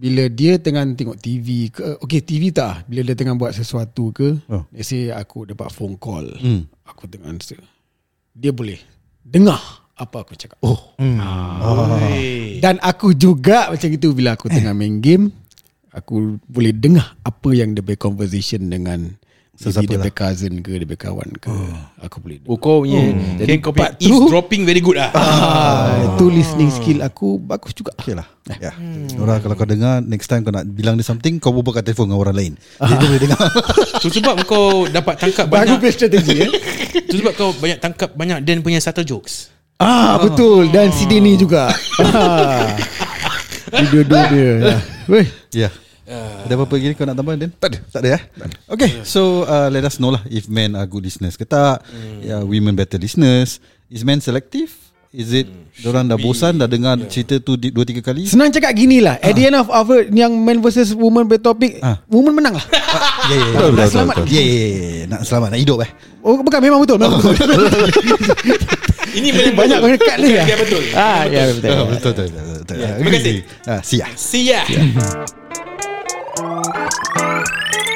Bila 0.01 0.33
dia 0.33 0.57
tengah 0.57 0.81
tengok 0.97 1.21
TV 1.21 1.69
ke, 1.69 2.01
okay 2.01 2.25
TV 2.25 2.49
tak. 2.49 2.89
Bila 2.89 3.05
dia 3.05 3.13
tengah 3.13 3.37
buat 3.37 3.53
sesuatu 3.53 4.09
ke, 4.17 4.41
Oh. 4.49 4.65
let's 4.73 4.89
say 4.89 5.13
aku 5.13 5.45
dapat 5.45 5.69
phone 5.69 6.01
call. 6.01 6.25
Hmm. 6.41 6.65
Aku 6.89 7.05
tengah 7.05 7.29
answer. 7.29 7.61
Dia 8.33 8.49
boleh 8.57 8.81
dengar 9.21 9.61
apa 10.01 10.25
aku 10.25 10.33
cakap. 10.33 10.57
Oh 10.65 10.97
Dan 12.65 12.81
aku 12.81 13.13
juga 13.13 13.69
macam 13.69 13.89
itu 13.93 14.17
bila 14.17 14.41
aku 14.41 14.49
tengah 14.49 14.73
main 14.73 15.05
game, 15.05 15.29
aku 15.93 16.41
boleh 16.49 16.73
dengar 16.73 17.21
apa 17.21 17.53
yang 17.53 17.77
dia 17.77 17.85
punya 17.85 18.01
conversation 18.01 18.73
dengan 18.73 19.20
Sesiapa 19.61 19.77
maybe 19.77 19.87
dia 19.87 19.99
lah. 19.99 20.05
punya 20.07 20.15
cousin 20.17 20.53
ke, 20.59 20.73
dia 20.73 20.87
punya 20.87 21.01
kawan 21.03 21.29
ke. 21.37 21.53
Aku 22.01 22.17
boleh. 22.19 22.41
Oh 22.45 22.57
kau 22.57 22.81
punya 22.81 23.13
Jadi 23.37 23.61
kau 23.61 23.71
punya 23.71 23.81
part 23.83 23.93
tu- 23.95 24.09
eavesdropping 24.09 24.63
very 24.65 24.81
good 24.81 24.97
lah 24.97 25.13
Ah, 25.13 25.85
itu 26.09 26.25
listening 26.27 26.73
skill 26.73 26.99
aku 27.01 27.37
bagus 27.37 27.73
juga. 27.73 27.93
Okay 27.95 28.13
lah 28.13 28.25
Ya. 28.57 28.73
Nora 29.15 29.39
kalau 29.39 29.53
kau 29.53 29.63
dengar 29.63 30.01
Next 30.01 30.27
time 30.27 30.43
kau 30.43 30.51
nak 30.51 30.67
bilang 30.67 30.97
dia 30.97 31.05
something 31.05 31.39
Kau 31.39 31.53
berbual 31.53 31.71
kat 31.73 31.87
telefon 31.87 32.09
dengan 32.09 32.19
orang 32.19 32.35
lain 32.35 32.53
Dia 32.57 32.95
dia 32.95 33.07
boleh 33.07 33.23
dengar 33.23 33.39
Tu 34.03 34.09
sebab 34.11 34.43
kau 34.43 34.67
dapat 34.87 35.15
tangkap 35.17 35.47
Bagus 35.47 35.61
banyak 35.69 35.77
punya 35.79 35.93
strategi 35.93 36.35
eh. 36.41 36.51
Tu 37.05 37.15
sebab 37.17 37.33
kau 37.33 37.53
banyak 37.53 37.79
tangkap 37.79 38.11
banyak 38.11 38.43
Dan 38.43 38.59
punya 38.59 38.81
subtle 38.81 39.05
jokes 39.05 39.55
Ah 39.77 40.19
betul 40.19 40.67
dan 40.69 40.91
si 40.91 41.05
Denny 41.05 41.37
juga. 41.37 41.71
Ah. 42.03 42.75
Dua-dua 43.87 44.23
dia. 44.27 44.53
Weh. 45.13 45.27
Ya 45.53 45.69
Ada 46.11 46.53
apa-apa 46.53 46.75
lagi 46.75 46.93
kau 46.93 47.07
nak 47.07 47.15
tambah 47.15 47.35
Dan? 47.35 47.51
Tak 47.53 47.69
ada 47.69 47.79
Tak 47.87 48.01
ada 48.01 48.09
ya 48.11 48.21
Okay 48.67 48.91
So 49.05 49.45
uh, 49.45 49.69
let 49.69 49.83
us 49.83 49.97
know 49.97 50.11
lah 50.11 50.27
If 50.27 50.47
men 50.47 50.75
are 50.75 50.85
good 50.85 51.03
listeners 51.03 51.35
ke 51.35 51.45
tak 51.45 51.87
yeah, 52.19 52.43
Women 52.43 52.75
better 52.75 52.97
listeners 52.97 53.63
Is 53.87 54.03
men 54.03 54.19
selective? 54.19 54.75
Is 55.09 55.31
it 55.33 55.47
Diorang 55.77 56.07
dah 56.07 56.15
bosan 56.15 56.55
Dah 56.55 56.67
dengar 56.67 56.99
cerita 57.07 57.39
tu 57.39 57.55
di- 57.55 57.71
Dua 57.71 57.83
tiga 57.83 57.99
kali 58.01 58.27
Senang 58.27 58.51
cakap 58.51 58.71
gini 58.73 58.99
lah. 58.99 59.19
At 59.19 59.35
the 59.35 59.43
end 59.45 59.55
of 59.55 59.67
our 59.67 60.07
yang 60.07 60.35
man 60.37 60.59
versus 60.59 60.91
woman 60.93 61.27
punya 61.27 61.43
topik, 61.45 61.79
Ah. 61.81 61.99
woman 62.07 62.31
menang 62.33 62.55
lah. 62.55 62.67
Ya 63.27 63.35
ya 63.35 63.47
ya 63.47 63.59
betul, 63.71 63.87
selamat. 63.89 64.15
Ya 64.25 64.39
ya 64.39 64.55
ya 64.67 65.03
Nak 65.07 65.21
selamat 65.23 65.49
Nak 65.51 65.61
hidup 65.63 65.79
eh 65.81 65.91
Oh 66.23 66.39
bukan 66.39 66.59
memang 66.59 66.79
betul, 66.79 66.97
memang 66.97 67.19
betul. 67.19 67.51
Ini 69.11 69.29
Banyak 69.51 69.79
dekat 69.99 70.17
ni 70.19 70.31
Bukan 70.31 70.37
lah. 70.37 70.47
dia 70.47 70.57
betul 70.59 70.83
Ah, 70.95 71.23
ya 71.27 71.43
betul. 71.51 71.71
Betul 71.87 72.11
betul. 72.15 72.27
Ya, 72.79 72.89
terima 72.95 73.11
kasih. 73.13 73.35
Ah, 73.67 73.81
See 73.83 74.51
Música 76.41 77.90